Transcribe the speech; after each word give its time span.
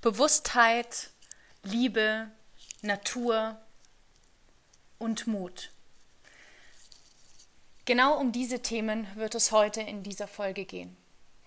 Bewusstheit, 0.00 1.10
Liebe, 1.64 2.30
Natur 2.82 3.56
und 5.00 5.26
Mut. 5.26 5.72
Genau 7.84 8.16
um 8.16 8.30
diese 8.30 8.62
Themen 8.62 9.08
wird 9.16 9.34
es 9.34 9.50
heute 9.50 9.80
in 9.80 10.04
dieser 10.04 10.28
Folge 10.28 10.66
gehen. 10.66 10.96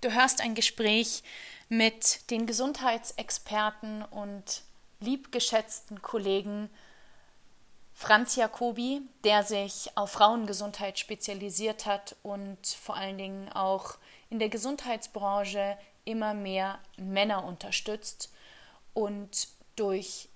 Du 0.02 0.12
hörst 0.12 0.42
ein 0.42 0.54
Gespräch 0.54 1.24
mit 1.70 2.30
den 2.30 2.46
Gesundheitsexperten 2.46 4.04
und 4.04 4.64
liebgeschätzten 5.00 6.02
Kollegen 6.02 6.70
Franz 7.94 8.36
Jacobi, 8.36 9.02
der 9.24 9.44
sich 9.44 9.92
auf 9.96 10.12
Frauengesundheit 10.12 11.00
spezialisiert 11.00 11.86
hat 11.86 12.18
und 12.22 12.68
vor 12.68 12.98
allen 12.98 13.18
Dingen 13.18 13.48
auch 13.54 13.98
in 14.30 14.40
der 14.40 14.50
Gesundheitsbranche 14.50 15.78
immer 16.04 16.34
mehr 16.34 16.80
Männer 16.98 17.46
unterstützt 17.46 18.30
und 18.94 19.48
durch 19.76 20.30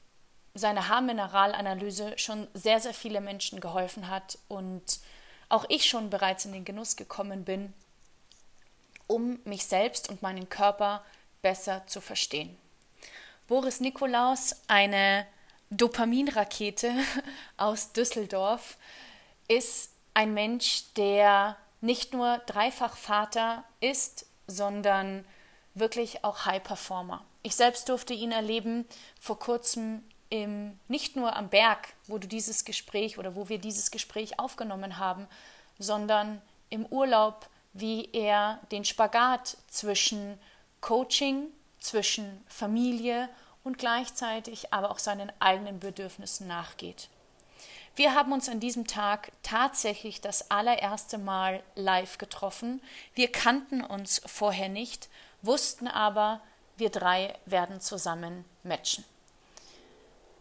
seine 0.53 0.87
Haarmineralanalyse 0.87 2.17
schon 2.17 2.47
sehr, 2.53 2.79
sehr 2.79 2.93
viele 2.93 3.21
Menschen 3.21 3.59
geholfen 3.59 4.09
hat 4.09 4.37
und 4.47 4.99
auch 5.49 5.65
ich 5.69 5.87
schon 5.87 6.09
bereits 6.09 6.45
in 6.45 6.53
den 6.53 6.65
Genuss 6.65 6.95
gekommen 6.95 7.43
bin, 7.43 7.73
um 9.07 9.39
mich 9.43 9.65
selbst 9.65 10.09
und 10.09 10.21
meinen 10.21 10.49
Körper 10.49 11.03
besser 11.41 11.85
zu 11.87 12.01
verstehen. 12.01 12.57
Boris 13.47 13.79
Nikolaus, 13.79 14.55
eine 14.67 15.27
Dopaminrakete 15.69 16.91
aus 17.57 17.91
Düsseldorf, 17.91 18.77
ist 19.47 19.91
ein 20.13 20.33
Mensch, 20.33 20.85
der 20.95 21.57
nicht 21.81 22.13
nur 22.13 22.39
dreifach 22.47 22.97
Vater 22.97 23.63
ist, 23.81 24.25
sondern 24.47 25.25
wirklich 25.75 26.23
auch 26.23 26.45
High 26.45 26.63
Performer. 26.63 27.23
Ich 27.43 27.55
selbst 27.55 27.89
durfte 27.89 28.13
ihn 28.13 28.31
erleben 28.31 28.85
vor 29.19 29.37
kurzem 29.37 30.03
im, 30.29 30.79
nicht 30.87 31.15
nur 31.15 31.35
am 31.35 31.49
Berg, 31.49 31.93
wo 32.07 32.17
du 32.17 32.27
dieses 32.27 32.65
Gespräch 32.65 33.17
oder 33.17 33.35
wo 33.35 33.49
wir 33.49 33.59
dieses 33.59 33.91
Gespräch 33.91 34.39
aufgenommen 34.39 34.97
haben, 34.97 35.27
sondern 35.77 36.41
im 36.69 36.85
Urlaub, 36.87 37.47
wie 37.73 38.09
er 38.13 38.59
den 38.71 38.85
Spagat 38.85 39.57
zwischen 39.67 40.39
Coaching, 40.81 41.47
zwischen 41.79 42.43
Familie 42.47 43.29
und 43.63 43.77
gleichzeitig 43.77 44.73
aber 44.73 44.91
auch 44.91 44.99
seinen 44.99 45.31
eigenen 45.39 45.79
Bedürfnissen 45.79 46.47
nachgeht. 46.47 47.09
Wir 47.95 48.13
haben 48.13 48.33
uns 48.33 48.49
an 48.49 48.59
diesem 48.59 48.87
Tag 48.87 49.31
tatsächlich 49.41 50.19
das 50.19 50.51
allererste 50.51 51.17
Mal 51.17 51.63
live 51.75 52.17
getroffen. 52.17 52.81
Wir 53.13 53.31
kannten 53.31 53.81
uns 53.81 54.21
vorher 54.25 54.67
nicht, 54.67 55.07
wussten 55.45 55.87
aber, 55.87 56.41
wir 56.77 56.89
drei 56.89 57.33
werden 57.45 57.79
zusammen 57.81 58.45
matchen. 58.63 59.03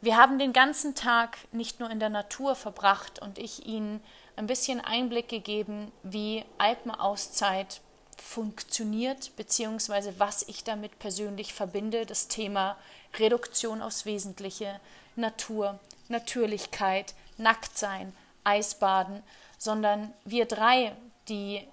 Wir 0.00 0.16
haben 0.16 0.38
den 0.38 0.52
ganzen 0.52 0.94
Tag 0.94 1.38
nicht 1.52 1.80
nur 1.80 1.90
in 1.90 1.98
der 1.98 2.10
Natur 2.10 2.54
verbracht 2.54 3.20
und 3.20 3.38
ich 3.38 3.66
Ihnen 3.66 4.02
ein 4.36 4.46
bisschen 4.46 4.80
Einblick 4.80 5.28
gegeben, 5.28 5.90
wie 6.02 6.44
Alpenauszeit 6.58 7.80
funktioniert, 8.22 9.34
beziehungsweise 9.36 10.18
was 10.18 10.42
ich 10.46 10.62
damit 10.62 10.98
persönlich 10.98 11.54
verbinde, 11.54 12.04
das 12.04 12.28
Thema 12.28 12.76
Reduktion 13.18 13.80
aufs 13.80 14.04
Wesentliche, 14.04 14.80
Natur, 15.16 15.78
Natürlichkeit, 16.08 17.14
Nacktsein, 17.38 18.14
Eisbaden, 18.44 19.22
sondern 19.58 20.12
wir 20.24 20.46
drei, 20.46 20.94
die 21.28 21.66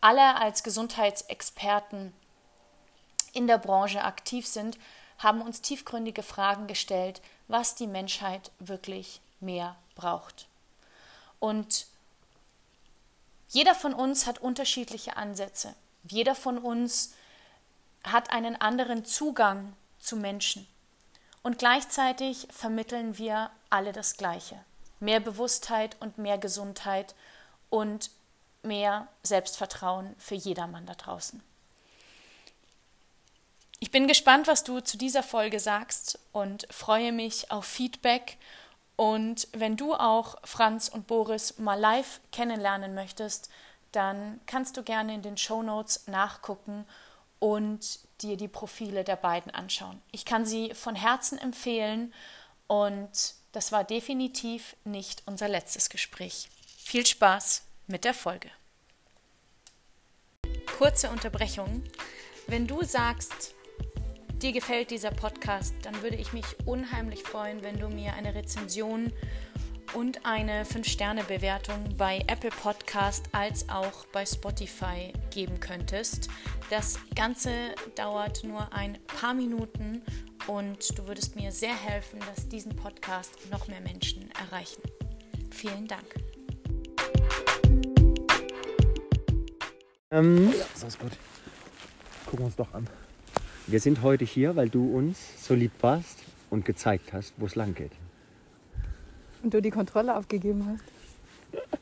alle 0.00 0.36
als 0.36 0.62
Gesundheitsexperten 0.62 2.12
in 3.32 3.46
der 3.46 3.58
Branche 3.58 4.04
aktiv 4.04 4.46
sind, 4.46 4.78
haben 5.18 5.42
uns 5.42 5.60
tiefgründige 5.60 6.22
Fragen 6.22 6.66
gestellt, 6.66 7.20
was 7.48 7.74
die 7.74 7.86
Menschheit 7.86 8.50
wirklich 8.58 9.20
mehr 9.40 9.76
braucht. 9.94 10.46
Und 11.40 11.86
jeder 13.48 13.74
von 13.74 13.94
uns 13.94 14.26
hat 14.26 14.38
unterschiedliche 14.38 15.16
Ansätze. 15.16 15.74
Jeder 16.04 16.34
von 16.34 16.58
uns 16.58 17.14
hat 18.04 18.30
einen 18.30 18.60
anderen 18.60 19.04
Zugang 19.04 19.74
zu 19.98 20.16
Menschen. 20.16 20.66
Und 21.42 21.58
gleichzeitig 21.58 22.46
vermitteln 22.50 23.18
wir 23.18 23.50
alle 23.70 23.92
das 23.92 24.16
Gleiche. 24.16 24.58
Mehr 25.00 25.20
Bewusstheit 25.20 25.96
und 26.00 26.18
mehr 26.18 26.38
Gesundheit 26.38 27.14
und 27.70 28.10
mehr 28.62 29.08
Selbstvertrauen 29.22 30.14
für 30.18 30.34
jedermann 30.34 30.86
da 30.86 30.94
draußen. 30.94 31.42
Ich 33.80 33.92
bin 33.92 34.08
gespannt, 34.08 34.48
was 34.48 34.64
du 34.64 34.80
zu 34.80 34.96
dieser 34.96 35.22
Folge 35.22 35.60
sagst 35.60 36.18
und 36.32 36.66
freue 36.70 37.12
mich 37.12 37.50
auf 37.50 37.64
Feedback. 37.64 38.36
Und 38.96 39.46
wenn 39.52 39.76
du 39.76 39.94
auch 39.94 40.36
Franz 40.44 40.88
und 40.88 41.06
Boris 41.06 41.58
mal 41.58 41.78
live 41.78 42.20
kennenlernen 42.32 42.94
möchtest, 42.94 43.48
dann 43.92 44.40
kannst 44.46 44.76
du 44.76 44.82
gerne 44.82 45.14
in 45.14 45.22
den 45.22 45.36
Show 45.36 45.62
Notes 45.62 46.08
nachgucken 46.08 46.84
und 47.38 48.00
dir 48.20 48.36
die 48.36 48.48
Profile 48.48 49.04
der 49.04 49.14
beiden 49.14 49.54
anschauen. 49.54 50.02
Ich 50.10 50.24
kann 50.24 50.44
sie 50.44 50.74
von 50.74 50.96
Herzen 50.96 51.38
empfehlen 51.38 52.12
und 52.66 53.34
das 53.52 53.70
war 53.70 53.84
definitiv 53.84 54.74
nicht 54.84 55.22
unser 55.26 55.46
letztes 55.46 55.88
Gespräch. 55.88 56.48
Viel 56.78 57.06
Spaß 57.06 57.62
mit 57.86 58.04
der 58.04 58.14
Folge. 58.14 58.50
Kurze 60.76 61.10
Unterbrechung. 61.10 61.84
Wenn 62.48 62.66
du 62.66 62.82
sagst, 62.82 63.54
dir 64.42 64.52
gefällt 64.52 64.90
dieser 64.90 65.10
Podcast, 65.10 65.74
dann 65.82 66.00
würde 66.02 66.16
ich 66.16 66.32
mich 66.32 66.44
unheimlich 66.64 67.22
freuen, 67.22 67.62
wenn 67.62 67.78
du 67.78 67.88
mir 67.88 68.12
eine 68.14 68.34
Rezension 68.34 69.12
und 69.94 70.24
eine 70.24 70.64
5-Sterne-Bewertung 70.64 71.96
bei 71.96 72.18
Apple 72.28 72.50
Podcast 72.50 73.26
als 73.32 73.68
auch 73.68 74.06
bei 74.12 74.24
Spotify 74.24 75.12
geben 75.30 75.58
könntest. 75.60 76.28
Das 76.70 76.98
Ganze 77.14 77.50
dauert 77.96 78.44
nur 78.44 78.72
ein 78.72 78.98
paar 79.06 79.34
Minuten 79.34 80.02
und 80.46 80.96
du 80.96 81.08
würdest 81.08 81.34
mir 81.34 81.50
sehr 81.50 81.74
helfen, 81.74 82.20
dass 82.20 82.48
diesen 82.48 82.76
Podcast 82.76 83.32
noch 83.50 83.66
mehr 83.66 83.80
Menschen 83.80 84.30
erreichen. 84.32 84.82
Vielen 85.50 85.88
Dank. 85.88 86.14
Ähm, 90.10 90.52
ja, 90.52 90.86
ist 90.86 90.98
gut. 90.98 91.12
Gucken 92.24 92.38
wir 92.40 92.46
uns 92.46 92.56
doch 92.56 92.72
an. 92.72 92.88
Wir 93.70 93.80
sind 93.80 94.00
heute 94.00 94.24
hier, 94.24 94.56
weil 94.56 94.70
du 94.70 94.96
uns 94.96 95.44
so 95.46 95.52
lieb 95.52 95.72
warst 95.82 96.24
und 96.48 96.64
gezeigt 96.64 97.12
hast, 97.12 97.34
wo 97.36 97.44
es 97.44 97.54
lang 97.54 97.74
geht. 97.74 97.92
Und 99.42 99.52
du 99.52 99.60
die 99.60 99.68
Kontrolle 99.68 100.16
aufgegeben 100.16 100.66
hast. 100.66 100.84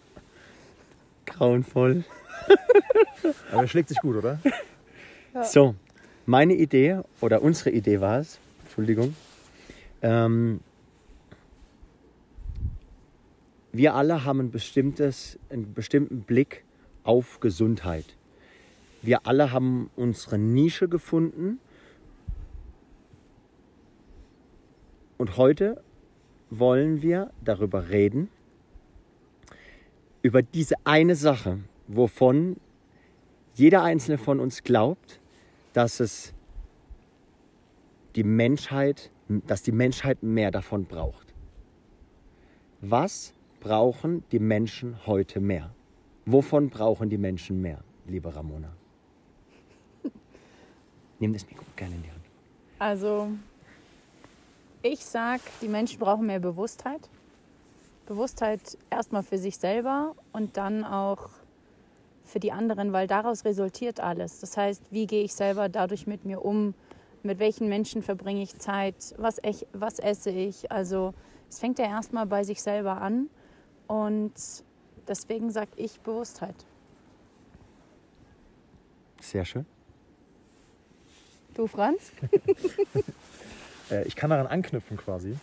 Grauenvoll. 1.27 2.03
Aber 3.53 3.63
er 3.63 3.69
schlägt 3.69 3.91
sich 3.91 3.99
gut, 3.99 4.17
oder? 4.17 4.41
Ja. 5.33 5.45
So, 5.45 5.77
meine 6.27 6.55
Idee 6.55 7.03
oder 7.21 7.41
unsere 7.41 7.71
Idee 7.71 8.01
war 8.01 8.19
es, 8.19 8.41
Entschuldigung, 8.65 9.15
ähm, 10.03 10.59
wir 13.71 13.95
alle 13.95 14.25
haben 14.25 14.41
ein 14.41 14.51
bestimmtes, 14.51 15.39
einen 15.51 15.73
bestimmten 15.73 16.23
Blick 16.23 16.65
auf 17.05 17.39
Gesundheit. 17.39 18.17
Wir 19.03 19.25
alle 19.29 19.53
haben 19.53 19.89
unsere 19.95 20.37
Nische 20.37 20.89
gefunden 20.89 21.61
Und 25.19 25.37
heute 25.37 25.83
wollen 26.51 27.03
wir 27.03 27.31
darüber 27.43 27.89
reden, 27.89 28.29
über 30.23 30.43
diese 30.43 30.75
eine 30.85 31.15
Sache, 31.15 31.61
wovon 31.87 32.57
jeder 33.55 33.83
einzelne 33.83 34.19
von 34.19 34.41
uns 34.41 34.63
glaubt, 34.63 35.21
dass 35.73 36.01
es 36.01 36.35
die 38.15 38.25
Menschheit, 38.25 39.11
dass 39.29 39.63
die 39.63 39.73
Menschheit 39.73 40.23
mehr 40.23 40.51
davon 40.51 40.85
braucht. 40.85 41.33
Was 42.81 43.33
brauchen 43.61 44.25
die 44.33 44.39
Menschen 44.39 45.07
heute 45.07 45.41
mehr? 45.41 45.75
Wovon 46.25 46.71
brauchen 46.71 47.09
die 47.09 47.19
Menschen 47.19 47.61
mehr, 47.63 47.83
liebe 48.07 48.35
Ramona? 48.35 48.73
Nimm 51.19 51.33
das 51.33 51.47
Mikro 51.47 51.65
gerne 51.77 51.95
in 51.95 52.03
die 52.03 52.11
Hand. 52.11 52.25
Also 52.79 53.31
ich 54.89 55.05
sage, 55.05 55.43
die 55.61 55.69
Menschen 55.69 55.99
brauchen 55.99 56.27
mehr 56.27 56.41
Bewusstheit. 56.41 57.09
Bewusstheit 58.07 58.61
erstmal 58.91 59.23
für 59.23 59.39
sich 59.39 59.59
selber 59.59 60.15
und 60.33 60.57
dann 60.57 60.85
auch 60.85 61.29
für 62.25 62.41
die 62.41 62.53
anderen, 62.53 62.93
weil 62.93 63.07
daraus 63.07 63.45
resultiert 63.45 64.01
alles. 64.01 64.41
Das 64.41 64.57
heißt, 64.57 64.83
wie 64.91 65.07
gehe 65.07 65.25
ich 65.25 65.35
selber 65.35 65.69
dadurch 65.69 66.07
mit 66.07 66.25
mir 66.25 66.45
um? 66.45 66.75
Mit 67.23 67.39
welchen 67.39 67.69
Menschen 67.69 68.03
verbringe 68.03 68.43
ich 68.43 68.59
Zeit? 68.59 69.15
Was, 69.17 69.39
ich, 69.43 69.67
was 69.73 69.99
esse 69.99 70.31
ich? 70.31 70.71
Also 70.71 71.15
es 71.49 71.59
fängt 71.59 71.79
ja 71.79 71.87
erstmal 71.87 72.27
bei 72.27 72.45
sich 72.45 72.63
selber 72.63 73.01
an 73.01 73.29
und 73.87 74.33
deswegen 75.09 75.51
sage 75.51 75.71
ich 75.77 76.01
Bewusstheit. 76.01 76.55
Sehr 79.21 79.45
schön. 79.45 79.67
Du, 81.55 81.67
Franz? 81.67 82.13
Äh, 83.91 84.07
ich 84.07 84.17
kann 84.17 84.31
daran 84.31 84.47
anknüpfen 84.47 84.97
quasi. 84.97 85.37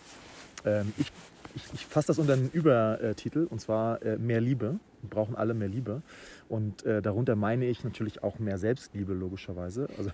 Ähm, 0.64 0.92
ich 0.96 1.12
ich, 1.54 1.62
ich 1.72 1.86
fasse 1.86 2.08
das 2.08 2.18
unter 2.18 2.32
einen 2.34 2.50
Übertitel 2.50 3.46
und 3.48 3.60
zwar 3.60 4.02
äh, 4.02 4.18
mehr 4.18 4.40
Liebe. 4.40 4.80
Wir 5.02 5.10
brauchen 5.10 5.36
alle 5.36 5.54
mehr 5.54 5.68
Liebe. 5.68 6.02
Und 6.48 6.84
äh, 6.84 7.00
darunter 7.02 7.36
meine 7.36 7.66
ich 7.66 7.84
natürlich 7.84 8.22
auch 8.22 8.38
mehr 8.38 8.58
Selbstliebe, 8.58 9.14
logischerweise. 9.14 9.88
Also, 9.96 10.10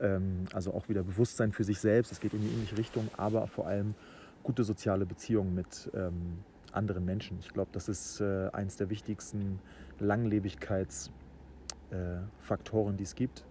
ähm, 0.00 0.44
also 0.52 0.74
auch 0.74 0.88
wieder 0.88 1.04
Bewusstsein 1.04 1.52
für 1.52 1.64
sich 1.64 1.80
selbst. 1.80 2.12
Es 2.12 2.20
geht 2.20 2.34
in 2.34 2.42
die 2.42 2.48
ähnliche 2.48 2.76
Richtung, 2.78 3.08
aber 3.16 3.46
vor 3.46 3.66
allem 3.66 3.94
gute 4.42 4.64
soziale 4.64 5.06
Beziehungen 5.06 5.54
mit 5.54 5.90
ähm, 5.94 6.38
anderen 6.72 7.04
Menschen. 7.04 7.38
Ich 7.40 7.52
glaube, 7.52 7.70
das 7.72 7.88
ist 7.88 8.20
äh, 8.20 8.48
eines 8.52 8.76
der 8.76 8.90
wichtigsten 8.90 9.60
Langlebigkeitsfaktoren, 10.00 12.96
die 12.96 13.04
es 13.04 13.14
gibt. 13.14 13.44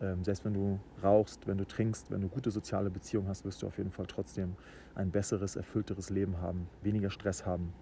Ähm, 0.00 0.22
selbst 0.24 0.44
wenn 0.44 0.54
du 0.54 0.78
rauchst, 1.02 1.46
wenn 1.48 1.58
du 1.58 1.64
trinkst, 1.66 2.10
wenn 2.10 2.20
du 2.20 2.28
gute 2.28 2.50
soziale 2.50 2.88
Beziehungen 2.90 3.28
hast, 3.28 3.44
wirst 3.44 3.62
du 3.62 3.66
auf 3.66 3.78
jeden 3.78 3.90
Fall 3.90 4.06
trotzdem 4.06 4.54
ein 4.94 5.10
besseres, 5.10 5.56
erfüllteres 5.56 6.10
Leben 6.10 6.40
haben, 6.40 6.68
weniger 6.82 7.10
Stress 7.10 7.44
haben 7.46 7.72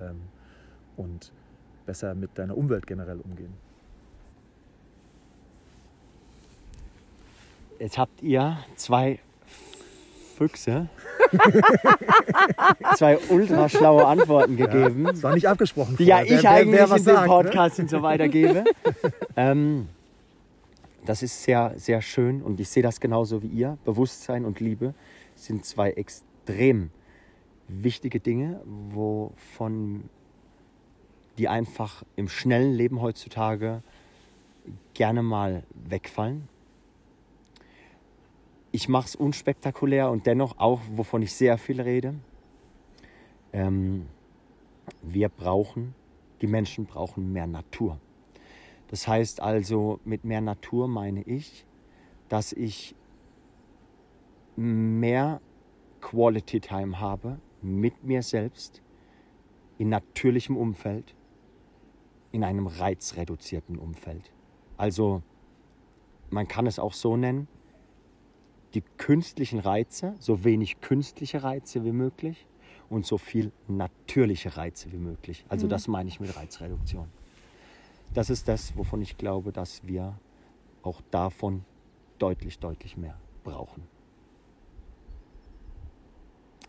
ähm, 0.00 0.20
und 0.96 1.32
besser 1.86 2.14
mit 2.14 2.38
deiner 2.38 2.56
Umwelt 2.56 2.86
generell 2.86 3.20
umgehen. 3.20 3.52
Jetzt 7.78 7.98
habt 7.98 8.22
ihr 8.22 8.56
zwei 8.76 9.18
Füchse, 10.36 10.88
zwei 12.96 13.18
ultra 13.28 13.68
schlaue 13.68 14.06
Antworten 14.06 14.56
gegeben, 14.56 15.04
Das 15.04 15.22
war 15.22 15.34
nicht 15.34 15.46
abgesprochen. 15.48 15.96
die 15.96 16.04
ja 16.04 16.18
vorher, 16.18 16.36
ich 16.38 16.42
wer- 16.42 16.50
wer- 16.50 16.50
eigentlich 16.58 16.72
wer 16.78 16.90
was 16.90 16.98
in 17.00 17.04
dem 17.04 17.14
sagt, 17.14 17.28
ne? 17.28 17.34
Podcast 17.34 17.78
und 17.80 17.90
so 17.90 18.02
weiter 18.02 18.28
gebe. 18.28 18.64
ähm, 19.36 19.88
das 21.04 21.22
ist 21.22 21.42
sehr, 21.42 21.74
sehr 21.76 22.00
schön 22.00 22.42
und 22.42 22.60
ich 22.60 22.68
sehe 22.68 22.82
das 22.82 23.00
genauso 23.00 23.42
wie 23.42 23.48
ihr. 23.48 23.78
Bewusstsein 23.84 24.44
und 24.44 24.60
Liebe 24.60 24.94
sind 25.34 25.64
zwei 25.64 25.90
extrem 25.92 26.90
wichtige 27.68 28.20
Dinge, 28.20 28.60
wovon 28.64 30.08
die 31.38 31.48
einfach 31.48 32.04
im 32.16 32.28
schnellen 32.28 32.72
Leben 32.72 33.00
heutzutage 33.00 33.82
gerne 34.94 35.22
mal 35.22 35.64
wegfallen. 35.74 36.48
Ich 38.72 38.88
mache 38.88 39.06
es 39.06 39.16
unspektakulär 39.16 40.10
und 40.10 40.26
dennoch 40.26 40.58
auch, 40.58 40.80
wovon 40.90 41.22
ich 41.22 41.32
sehr 41.32 41.58
viel 41.58 41.80
rede. 41.80 42.14
Ähm, 43.52 44.06
wir 45.02 45.28
brauchen, 45.28 45.94
die 46.40 46.46
Menschen 46.46 46.86
brauchen 46.86 47.32
mehr 47.32 47.46
Natur. 47.46 47.98
Das 48.94 49.08
heißt 49.08 49.40
also, 49.40 49.98
mit 50.04 50.24
mehr 50.24 50.40
Natur 50.40 50.86
meine 50.86 51.22
ich, 51.22 51.66
dass 52.28 52.52
ich 52.52 52.94
mehr 54.54 55.40
Quality 56.00 56.60
Time 56.60 57.00
habe 57.00 57.40
mit 57.60 58.04
mir 58.04 58.22
selbst 58.22 58.82
in 59.78 59.88
natürlichem 59.88 60.56
Umfeld, 60.56 61.16
in 62.30 62.44
einem 62.44 62.68
reizreduzierten 62.68 63.80
Umfeld. 63.80 64.30
Also 64.76 65.24
man 66.30 66.46
kann 66.46 66.68
es 66.68 66.78
auch 66.78 66.92
so 66.92 67.16
nennen, 67.16 67.48
die 68.74 68.84
künstlichen 68.96 69.58
Reize, 69.58 70.14
so 70.20 70.44
wenig 70.44 70.80
künstliche 70.80 71.42
Reize 71.42 71.84
wie 71.84 71.90
möglich 71.90 72.46
und 72.88 73.06
so 73.06 73.18
viel 73.18 73.50
natürliche 73.66 74.56
Reize 74.56 74.92
wie 74.92 74.98
möglich. 74.98 75.44
Also 75.48 75.66
das 75.66 75.88
meine 75.88 76.08
ich 76.08 76.20
mit 76.20 76.36
Reizreduktion. 76.36 77.08
Das 78.14 78.30
ist 78.30 78.46
das, 78.46 78.76
wovon 78.76 79.02
ich 79.02 79.18
glaube, 79.18 79.52
dass 79.52 79.84
wir 79.86 80.16
auch 80.82 81.00
davon 81.10 81.64
deutlich, 82.18 82.60
deutlich 82.60 82.96
mehr 82.96 83.18
brauchen. 83.42 83.82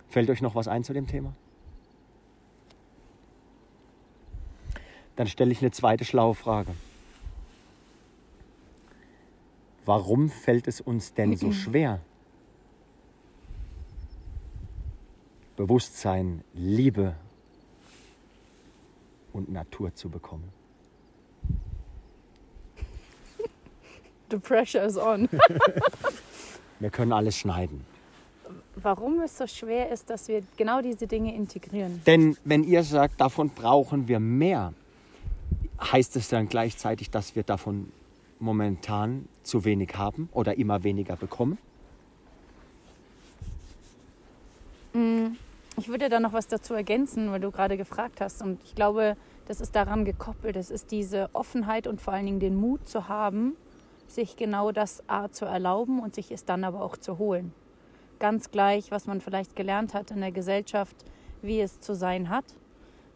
Fällt 0.09 0.30
euch 0.30 0.42
noch 0.42 0.56
was 0.56 0.68
ein 0.68 0.83
zu 0.83 0.94
dem 0.94 1.06
Thema? 1.06 1.36
Dann 5.15 5.27
stelle 5.27 5.51
ich 5.51 5.62
eine 5.62 5.71
zweite 5.71 6.03
schlaue 6.03 6.33
Frage. 6.33 6.74
Warum 9.86 10.30
fällt 10.30 10.68
es 10.68 10.81
uns 10.81 11.13
denn 11.13 11.38
so 11.38 11.51
schwer, 11.51 12.01
Bewusstsein, 15.56 16.44
Liebe 16.53 17.15
und 19.31 19.50
Natur 19.50 19.94
zu 19.94 20.09
bekommen? 20.09 20.65
The 24.30 24.38
pressure 24.38 24.83
is 24.83 24.98
on. 24.98 25.30
Wir 26.80 26.89
können 26.89 27.13
alles 27.13 27.38
schneiden. 27.38 27.86
Warum 28.75 29.22
es 29.22 29.38
so 29.38 29.48
schwer 29.48 29.89
ist, 29.89 30.10
dass 30.10 30.27
wir 30.27 30.44
genau 30.57 30.81
diese 30.81 31.07
Dinge 31.07 31.33
integrieren. 31.33 32.01
Denn 32.06 32.36
wenn 32.44 32.63
ihr 32.63 32.83
sagt, 32.83 33.22
davon 33.22 33.50
brauchen 33.50 34.10
wir 34.10 34.19
mehr, 34.19 34.74
heißt 35.81 36.18
es 36.18 36.27
dann 36.27 36.50
gleichzeitig, 36.50 37.10
dass 37.10 37.38
wir 37.38 37.44
davon 37.44 37.92
momentan 38.39 39.30
zu 39.44 39.63
wenig 39.63 39.95
haben 39.95 40.28
oder 40.33 40.57
immer 40.57 40.83
weniger 40.83 41.16
bekommen? 41.16 41.57
Ich 45.78 45.88
würde 45.88 46.10
da 46.10 46.19
noch 46.19 46.33
was 46.33 46.48
dazu 46.48 46.74
ergänzen, 46.74 47.31
weil 47.31 47.39
du 47.39 47.51
gerade 47.51 47.78
gefragt 47.78 48.21
hast. 48.21 48.42
Und 48.42 48.60
ich 48.63 48.75
glaube, 48.75 49.18
das 49.48 49.62
ist 49.62 49.75
daran 49.75 50.06
gekoppelt. 50.06 50.56
Es 50.56 50.71
ist 50.71 50.92
diese 50.92 51.30
Offenheit 51.33 51.88
und 51.88 52.01
vor 52.01 52.13
allen 52.13 52.25
Dingen 52.25 52.39
den 52.39 52.56
Mut 52.56 52.88
zu 52.88 53.07
haben, 53.10 53.56
sich 54.07 54.36
genau 54.36 54.72
das 54.72 55.04
A 55.07 55.30
zu 55.30 55.46
erlauben 55.46 56.00
und 56.00 56.16
sich 56.16 56.31
es 56.31 56.46
dann 56.46 56.63
aber 56.63 56.81
auch 56.81 56.98
zu 56.98 57.18
holen. 57.18 57.54
Ganz 58.19 58.52
gleich, 58.52 58.92
was 58.92 59.07
man 59.07 59.22
vielleicht 59.22 59.56
gelernt 59.56 59.94
hat 59.94 60.12
in 60.12 60.22
der 60.22 60.31
Gesellschaft, 60.31 60.96
wie 61.42 61.60
es 61.60 61.80
zu 61.80 61.96
sein 61.96 62.30
hat, 62.30 62.46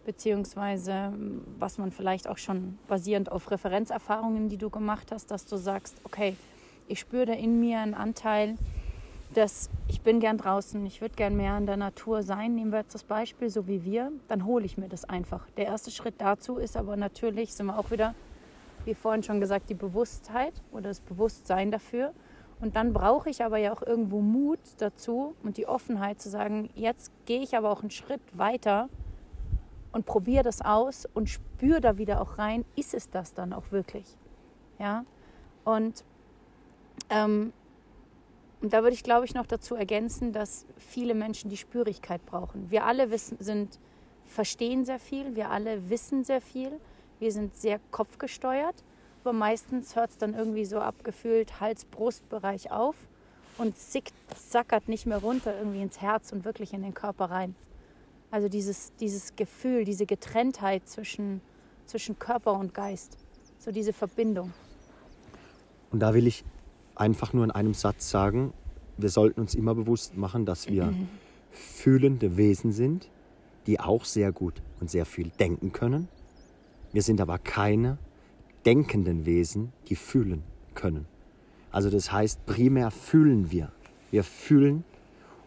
beziehungsweise 0.06 1.14
was 1.58 1.78
man 1.78 1.92
vielleicht 1.92 2.28
auch 2.28 2.38
schon 2.38 2.78
basierend 2.88 3.32
auf 3.32 3.50
Referenzerfahrungen, 3.52 4.50
die 4.50 4.58
du 4.58 4.70
gemacht 4.70 5.12
hast, 5.12 5.32
dass 5.32 5.46
du 5.46 5.58
sagst, 5.58 6.02
okay, 6.04 6.36
ich 6.88 7.00
spüre 7.00 7.28
da 7.28 7.34
in 7.34 7.60
mir 7.60 7.80
einen 7.80 7.94
Anteil, 7.94 8.56
dass 9.34 9.70
ich 9.88 10.02
bin 10.02 10.20
gern 10.20 10.38
draußen, 10.38 10.84
ich 10.86 11.02
würde 11.02 11.16
gern 11.16 11.36
mehr 11.36 11.58
in 11.58 11.68
der 11.68 11.78
Natur 11.78 12.24
sein. 12.24 12.56
Nehmen 12.56 12.72
wir 12.72 12.80
jetzt 12.80 12.96
das 12.96 13.04
Beispiel, 13.04 13.50
so 13.50 13.68
wie 13.68 13.84
wir, 13.84 14.12
dann 14.28 14.46
hole 14.46 14.66
ich 14.66 14.78
mir 14.78 14.90
das 14.90 15.06
einfach. 15.06 15.46
Der 15.58 15.66
erste 15.66 15.92
Schritt 15.92 16.16
dazu 16.18 16.58
ist 16.58 16.76
aber 16.76 16.98
natürlich, 16.98 17.54
sind 17.54 17.68
wir 17.68 17.78
auch 17.78 17.92
wieder, 17.92 18.16
wie 18.90 18.96
vorhin 18.96 19.24
schon 19.24 19.40
gesagt, 19.40 19.70
die 19.70 19.76
Bewusstheit 19.76 20.54
oder 20.72 20.90
das 20.90 21.00
Bewusstsein 21.00 21.72
dafür. 21.72 22.14
Und 22.60 22.76
dann 22.76 22.92
brauche 22.92 23.30
ich 23.30 23.44
aber 23.44 23.58
ja 23.58 23.72
auch 23.72 23.82
irgendwo 23.82 24.20
Mut 24.20 24.60
dazu 24.80 25.36
und 25.44 25.58
die 25.58 25.68
Offenheit 25.68 26.20
zu 26.20 26.30
sagen, 26.30 26.70
jetzt 26.76 27.12
gehe 27.26 27.42
ich 27.42 27.56
aber 27.56 27.70
auch 27.72 27.82
einen 27.82 27.92
Schritt 27.92 28.22
weiter 28.34 28.90
und 29.94 30.06
probiere 30.06 30.44
das 30.44 30.62
aus 30.62 31.08
und 31.14 31.30
spüre 31.30 31.80
da 31.80 31.98
wieder 31.98 32.20
auch 32.20 32.38
rein, 32.38 32.66
ist 32.76 32.94
es 32.94 33.10
das 33.10 33.34
dann 33.34 33.54
auch 33.54 33.72
wirklich? 33.72 34.18
Ja, 34.78 35.06
und 35.64 36.04
ähm, 37.10 37.54
und 38.62 38.74
da 38.74 38.84
würde 38.84 38.94
ich, 38.94 39.04
glaube 39.04 39.26
ich, 39.26 39.34
noch 39.34 39.46
dazu 39.46 39.76
ergänzen, 39.76 40.34
dass 40.34 40.66
viele 40.76 41.16
Menschen 41.16 41.50
die 41.50 41.56
Spürigkeit 41.56 42.26
brauchen. 42.26 42.70
Wir 42.70 42.86
alle 42.86 43.10
wissen, 43.10 43.38
sind, 43.40 43.80
verstehen 44.26 44.84
sehr 44.84 45.00
viel, 45.00 45.38
wir 45.38 45.50
alle 45.50 45.90
wissen 45.90 46.26
sehr 46.26 46.42
viel, 46.42 46.78
wir 47.20 47.32
sind 47.32 47.56
sehr 47.56 47.80
kopfgesteuert, 47.92 48.84
aber 49.24 49.34
meistens 49.34 49.96
hört 49.96 50.12
es 50.12 50.18
dann 50.18 50.34
irgendwie 50.34 50.66
so 50.66 50.80
abgefühlt 50.80 51.60
Hals-Brust-Bereich 51.60 52.72
auf 52.72 52.96
und 53.58 53.78
sickt, 53.78 54.14
sackert 54.36 54.88
nicht 54.88 55.06
mehr 55.06 55.18
runter 55.18 55.58
irgendwie 55.58 55.82
ins 55.82 56.02
Herz 56.02 56.32
und 56.32 56.46
wirklich 56.46 56.74
in 56.74 56.82
den 56.82 56.94
Körper 56.94 57.26
rein. 57.26 57.56
Also 58.32 58.48
dieses, 58.48 58.94
dieses 59.00 59.36
Gefühl, 59.36 59.84
diese 59.86 60.06
Getrenntheit 60.06 60.88
zwischen, 60.88 61.42
zwischen 61.86 62.18
Körper 62.20 62.54
und 62.54 62.74
Geist, 62.74 63.18
so 63.58 63.72
diese 63.72 63.92
Verbindung. 63.92 64.54
Und 65.92 66.00
da 66.00 66.14
will 66.14 66.28
ich 66.28 66.46
einfach 66.96 67.34
nur 67.34 67.44
in 67.44 67.52
einem 67.52 67.74
Satz 67.74 68.10
sagen, 68.10 68.54
wir 68.98 69.10
sollten 69.10 69.42
uns 69.42 69.56
immer 69.56 69.76
bewusst 69.76 70.16
machen, 70.18 70.46
dass 70.46 70.68
wir 70.68 70.94
fühlende 71.52 72.38
Wesen 72.38 72.72
sind, 72.72 73.10
die 73.66 73.80
auch 73.80 74.06
sehr 74.06 74.32
gut 74.32 74.62
und 74.80 74.90
sehr 74.90 75.06
viel 75.06 75.30
denken 75.40 75.72
können. 75.72 76.08
Wir 76.92 77.02
sind 77.02 77.22
aber 77.22 77.38
keine 77.38 77.98
denkenden 78.66 79.26
Wesen, 79.26 79.72
die 79.88 79.96
fühlen 79.96 80.44
können. 80.74 81.06
Also 81.72 81.90
das 81.90 82.12
heißt, 82.12 82.46
primär 82.46 82.92
fühlen 82.92 83.52
wir. 83.52 83.72
Wir 84.12 84.24
fühlen 84.24 84.84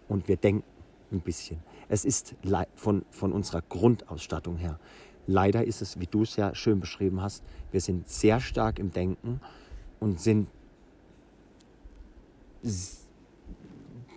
und 0.09 0.29
wir 0.29 0.37
denken 0.37 0.65
ein 1.11 1.21
bisschen. 1.21 1.59
Es 1.89 2.05
ist 2.05 2.35
von, 2.75 3.05
von 3.11 3.33
unserer 3.33 3.63
Grundausstattung 3.63 4.57
her. 4.57 4.79
Leider 5.27 5.65
ist 5.65 5.83
es, 5.83 6.01
wie 6.01 6.07
du 6.07 6.23
es 6.23 6.37
ja 6.37 6.55
schön 6.55 6.81
beschrieben 6.81 7.21
hast, 7.21 7.45
wir 7.71 7.81
sind 7.81 8.09
sehr 8.09 8.41
stark 8.41 8.79
im 8.79 8.93
Denken 8.93 9.41
und 10.01 10.21
sind 10.21 10.49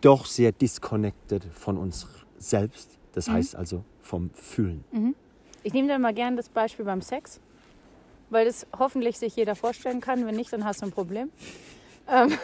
doch 0.01 0.25
sehr 0.25 0.51
disconnected 0.51 1.43
von 1.45 1.77
uns 1.77 2.07
selbst. 2.37 2.97
Das 3.13 3.29
heißt 3.29 3.55
also 3.55 3.83
vom 4.01 4.29
Fühlen. 4.33 4.83
Ich 5.65 5.73
nehme 5.73 5.87
dann 5.87 5.99
mal 5.99 6.13
gerne 6.13 6.35
das 6.35 6.47
Beispiel 6.47 6.85
beim 6.85 7.01
Sex, 7.01 7.39
weil 8.29 8.45
das 8.45 8.67
hoffentlich 8.77 9.17
sich 9.17 9.35
jeder 9.35 9.55
vorstellen 9.55 9.99
kann. 9.99 10.27
Wenn 10.27 10.35
nicht, 10.35 10.53
dann 10.53 10.63
hast 10.63 10.83
du 10.83 10.85
ein 10.85 10.91
Problem. 10.91 11.31
Ähm, 12.07 12.37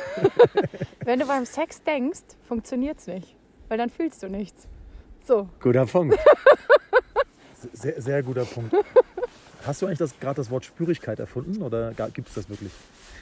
wenn 1.06 1.20
du 1.20 1.28
beim 1.28 1.46
Sex 1.46 1.84
denkst, 1.84 2.22
funktioniert 2.48 2.98
es 2.98 3.06
nicht, 3.06 3.36
weil 3.68 3.78
dann 3.78 3.92
fühlst 3.92 4.24
du 4.24 4.28
nichts. 4.28 4.68
So. 5.24 5.48
Guter 5.60 5.86
Punkt. 5.86 6.18
Sehr, 7.74 8.02
sehr 8.02 8.24
guter 8.24 8.44
Punkt. 8.44 8.74
Hast 9.68 9.84
du 9.84 9.86
eigentlich 9.86 10.20
gerade 10.20 10.38
das 10.38 10.50
Wort 10.50 10.66
Spürigkeit 10.66 11.20
erfunden 11.20 11.62
oder 11.62 11.94
gibt 12.12 12.30
es 12.30 12.34
das 12.34 12.50
wirklich? 12.50 12.72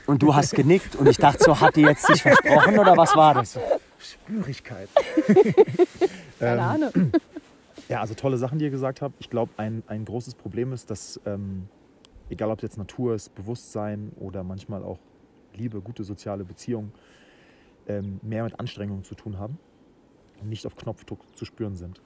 Und 0.06 0.24
du 0.24 0.34
hast 0.34 0.56
genickt 0.56 0.96
und 0.96 1.10
ich 1.10 1.18
dachte 1.18 1.44
so, 1.44 1.60
hat 1.60 1.76
die 1.76 1.82
jetzt 1.82 2.08
sich 2.08 2.22
versprochen 2.22 2.80
oder 2.80 2.96
was 2.96 3.14
war 3.18 3.34
das? 3.34 3.60
Spürigkeit. 4.00 4.88
Keine 6.40 6.62
Ahnung. 6.62 7.12
Ja, 7.90 8.02
also 8.02 8.14
tolle 8.14 8.38
Sachen, 8.38 8.60
die 8.60 8.66
ihr 8.66 8.72
gesagt 8.72 9.02
habt. 9.02 9.16
Ich 9.20 9.32
glaube, 9.32 9.52
ein, 9.58 9.84
ein 9.88 10.06
großes 10.06 10.36
Problem 10.36 10.74
ist, 10.74 10.92
dass, 10.92 11.20
ähm, 11.26 11.68
egal 12.30 12.52
ob 12.52 12.60
es 12.60 12.64
jetzt 12.64 12.78
Natur 12.78 13.16
ist, 13.16 13.34
Bewusstsein 13.34 14.12
oder 14.20 14.44
manchmal 14.44 14.84
auch 14.84 15.00
Liebe, 15.56 15.82
gute 15.82 16.04
soziale 16.04 16.44
Beziehungen, 16.44 16.94
ähm, 17.88 18.20
mehr 18.22 18.44
mit 18.44 18.60
Anstrengungen 18.60 19.04
zu 19.04 19.16
tun 19.16 19.40
haben 19.40 19.58
und 20.40 20.50
nicht 20.50 20.68
auf 20.68 20.76
Knopfdruck 20.76 21.20
zu 21.36 21.46
spüren 21.46 21.76
sind. 21.76 22.00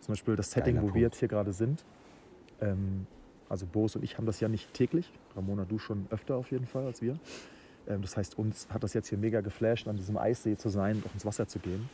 Zum 0.00 0.12
Beispiel 0.12 0.36
das 0.36 0.52
Setting, 0.52 0.76
Geiler 0.76 0.82
wo 0.82 0.86
Punkt. 0.86 0.94
wir 0.94 1.02
jetzt 1.02 1.18
hier 1.18 1.28
gerade 1.28 1.52
sind. 1.52 1.84
Ähm, 2.60 3.08
also 3.48 3.66
Boris 3.66 3.96
und 3.96 4.04
ich 4.04 4.18
haben 4.18 4.26
das 4.26 4.38
ja 4.38 4.48
nicht 4.48 4.72
täglich. 4.74 5.10
Ramona, 5.34 5.64
du 5.64 5.78
schon 5.78 6.06
öfter 6.10 6.36
auf 6.36 6.52
jeden 6.52 6.66
Fall 6.66 6.86
als 6.86 7.02
wir. 7.02 7.18
Ähm, 7.88 8.02
das 8.02 8.16
heißt, 8.16 8.38
uns 8.38 8.68
hat 8.70 8.84
das 8.84 8.94
jetzt 8.94 9.08
hier 9.08 9.18
mega 9.18 9.40
geflasht, 9.40 9.88
an 9.88 9.96
diesem 9.96 10.16
Eissee 10.16 10.56
zu 10.56 10.68
sein 10.68 10.98
und 10.98 11.06
auch 11.06 11.14
ins 11.14 11.24
Wasser 11.26 11.48
zu 11.48 11.58
gehen. 11.58 11.88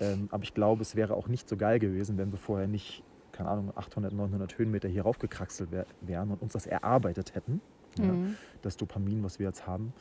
Ähm, 0.00 0.28
aber 0.30 0.42
ich 0.42 0.54
glaube, 0.54 0.82
es 0.82 0.96
wäre 0.96 1.14
auch 1.14 1.28
nicht 1.28 1.48
so 1.48 1.56
geil 1.56 1.78
gewesen, 1.78 2.18
wenn 2.18 2.32
wir 2.32 2.38
vorher 2.38 2.66
nicht, 2.66 3.02
keine 3.32 3.48
Ahnung, 3.50 3.72
800, 3.76 4.12
900 4.12 4.58
Höhenmeter 4.58 4.88
hier 4.88 5.02
raufgekraxelt 5.02 5.70
wär, 5.70 5.86
wären 6.00 6.30
und 6.30 6.42
uns 6.42 6.54
das 6.54 6.66
erarbeitet 6.66 7.34
hätten. 7.34 7.60
Ja, 7.98 8.14
das 8.62 8.76
Dopamin, 8.76 9.24
was 9.24 9.40
wir 9.40 9.46
jetzt 9.46 9.66
haben. 9.66 9.92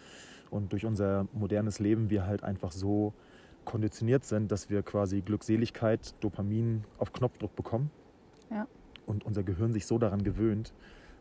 Und 0.51 0.73
durch 0.73 0.85
unser 0.85 1.27
modernes 1.33 1.79
Leben 1.79 2.09
wir 2.09 2.25
halt 2.25 2.43
einfach 2.43 2.71
so 2.71 3.13
konditioniert 3.65 4.23
sind, 4.25 4.51
dass 4.51 4.69
wir 4.69 4.83
quasi 4.83 5.21
Glückseligkeit, 5.21 6.15
Dopamin 6.21 6.83
auf 6.97 7.13
Knopfdruck 7.13 7.55
bekommen. 7.55 7.91
Ja. 8.49 8.67
Und 9.05 9.25
unser 9.25 9.43
Gehirn 9.43 9.73
sich 9.73 9.85
so 9.85 9.97
daran 9.97 10.23
gewöhnt, 10.23 10.73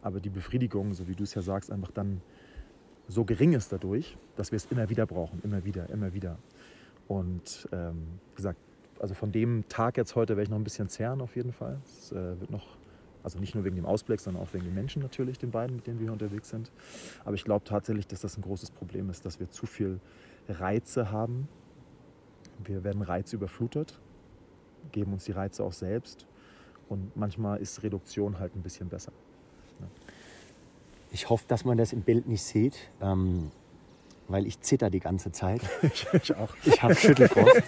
aber 0.03 0.21
die 0.21 0.31
Befriedigung, 0.31 0.95
so 0.95 1.09
wie 1.09 1.15
du 1.15 1.25
es 1.25 1.35
ja 1.35 1.43
sagst, 1.43 1.71
einfach 1.71 1.91
dann 1.91 2.21
so 3.09 3.25
gering 3.25 3.55
ist 3.55 3.73
dadurch, 3.73 4.17
dass 4.37 4.53
wir 4.53 4.57
es 4.57 4.67
immer 4.67 4.89
wieder 4.91 5.07
brauchen, 5.07 5.41
immer 5.43 5.65
wieder, 5.65 5.89
immer 5.91 6.13
wieder. 6.13 6.39
Und 7.07 7.69
ähm, 7.73 8.21
wie 8.31 8.37
gesagt, 8.37 8.59
also 9.01 9.15
von 9.15 9.33
dem 9.33 9.69
Tag 9.69 9.97
jetzt 9.97 10.15
heute 10.15 10.37
werde 10.37 10.45
ich 10.45 10.49
noch 10.51 10.59
ein 10.59 10.65
bisschen 10.65 10.89
zehren 10.89 11.21
auf 11.21 11.37
jeden 11.37 11.53
Fall. 11.53 11.81
Es 11.85 12.13
äh, 12.13 12.41
wird 12.41 12.51
noch, 12.51 12.67
also 13.23 13.39
nicht 13.39 13.55
nur 13.55 13.65
wegen 13.65 13.77
dem 13.77 13.87
Ausblick, 13.87 14.21
sondern 14.21 14.43
auch 14.43 14.53
wegen 14.53 14.65
den 14.65 14.75
Menschen 14.75 15.03
natürlich, 15.03 15.39
den 15.39 15.51
beiden, 15.51 15.77
mit 15.77 15.87
denen 15.87 15.99
wir 15.99 16.05
hier 16.05 16.13
unterwegs 16.13 16.49
sind. 16.49 16.71
Aber 17.25 17.35
ich 17.35 17.45
glaube 17.45 17.65
tatsächlich, 17.65 18.07
dass 18.07 18.21
das 18.21 18.37
ein 18.37 18.43
großes 18.43 18.71
Problem 18.71 19.11
ist, 19.11 19.25
dass 19.25 19.41
wir 19.41 19.51
zu 19.51 19.67
viel 19.67 20.01
Reize 20.49 21.11
haben. 21.11 21.49
Wir 22.65 22.85
werden 22.85 23.03
reizüberflutet, 23.03 23.99
geben 24.93 25.13
uns 25.13 25.25
die 25.25 25.33
Reize 25.33 25.63
auch 25.63 25.73
selbst. 25.73 26.27
Und 26.89 27.15
manchmal 27.17 27.61
ist 27.61 27.83
Reduktion 27.83 28.39
halt 28.39 28.57
ein 28.57 28.63
bisschen 28.63 28.89
besser. 28.89 29.13
Ich 31.11 31.31
hoffe, 31.31 31.45
dass 31.49 31.65
man 31.65 31.79
das 31.79 31.93
im 31.93 32.03
Bild 32.03 32.27
nicht 32.27 32.43
sieht, 32.43 32.91
ähm, 33.01 33.51
weil 34.29 34.47
ich 34.47 34.61
zitter 34.61 34.91
die 34.91 35.01
ganze 35.01 35.33
Zeit. 35.33 35.63
ich 36.13 36.35
auch. 36.37 36.55
Ich 36.65 36.83
habe 36.83 36.95
Schüttelfrost. 36.95 37.63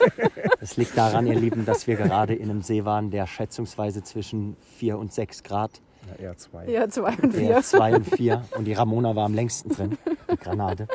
Das 0.61 0.77
liegt 0.77 0.97
daran, 0.97 1.27
ihr 1.27 1.39
Lieben, 1.39 1.65
dass 1.65 1.87
wir 1.87 1.97
gerade 1.97 2.35
in 2.35 2.51
einem 2.51 2.63
See 2.63 2.85
waren, 2.85 3.11
der 3.11 3.27
schätzungsweise 3.27 4.03
zwischen 4.03 4.57
4 4.77 4.99
und 4.99 5.13
6 5.13 5.43
Grad, 5.43 5.81
Ja, 6.07 6.25
eher 6.27 6.37
zwei. 6.37 6.69
Ja, 6.69 6.89
zwei 6.89 7.15
und 7.17 7.35
eher 7.35 7.57
vier. 7.57 7.63
2 7.63 7.95
und 7.97 8.07
4 8.07 8.45
und 8.57 8.65
die 8.67 8.75
Ramona 8.75 9.17
war 9.17 9.25
am 9.25 9.35
längsten 9.35 9.71
drin, 9.71 9.99
die 10.31 10.37
Granate. 10.37 10.87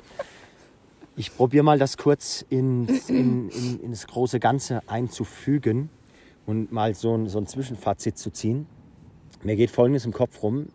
Ich 1.17 1.35
probiere 1.35 1.63
mal 1.63 1.79
das 1.79 1.97
kurz 1.97 2.45
ins, 2.49 3.09
in, 3.09 3.49
in, 3.49 3.79
in 3.81 3.91
das 3.91 4.05
große 4.05 4.39
Ganze 4.39 4.81
einzufügen 4.87 5.89
und 6.45 6.71
mal 6.71 6.93
so 6.93 7.15
ein, 7.15 7.27
so 7.27 7.39
ein 7.39 7.47
Zwischenfazit 7.47 8.17
zu 8.17 8.31
ziehen. 8.31 8.67
Mir 9.41 9.55
geht 9.55 9.71
Folgendes 9.71 10.05
im 10.05 10.11
Kopf 10.11 10.43
rum. 10.43 10.67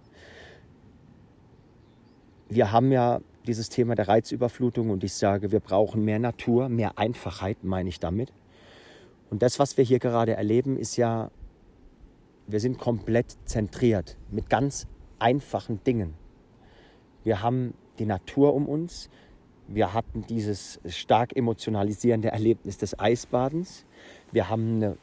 Wir 2.48 2.72
haben 2.72 2.90
ja 2.90 3.20
dieses 3.46 3.68
Thema 3.68 3.94
der 3.94 4.08
Reizüberflutung 4.08 4.90
und 4.90 5.04
ich 5.04 5.14
sage, 5.14 5.52
wir 5.52 5.60
brauchen 5.60 6.04
mehr 6.04 6.18
Natur, 6.18 6.68
mehr 6.68 6.98
Einfachheit, 6.98 7.64
meine 7.64 7.88
ich 7.88 8.00
damit. 8.00 8.32
Und 9.30 9.42
das, 9.42 9.58
was 9.58 9.76
wir 9.76 9.84
hier 9.84 9.98
gerade 9.98 10.34
erleben, 10.34 10.76
ist 10.76 10.96
ja, 10.96 11.30
wir 12.46 12.60
sind 12.60 12.78
komplett 12.78 13.36
zentriert 13.44 14.16
mit 14.30 14.50
ganz 14.50 14.86
einfachen 15.18 15.82
Dingen. 15.84 16.14
Wir 17.22 17.42
haben 17.42 17.74
die 17.98 18.06
Natur 18.06 18.54
um 18.54 18.66
uns. 18.66 19.08
Wir 19.68 19.94
hatten 19.94 20.24
dieses 20.28 20.80
stark 20.86 21.36
emotionalisierende 21.36 22.28
Erlebnis 22.28 22.78
des 22.78 22.98
Eisbadens. 22.98 23.84
Wir 24.32 24.48
haben 24.48 24.76
eine 24.76 24.96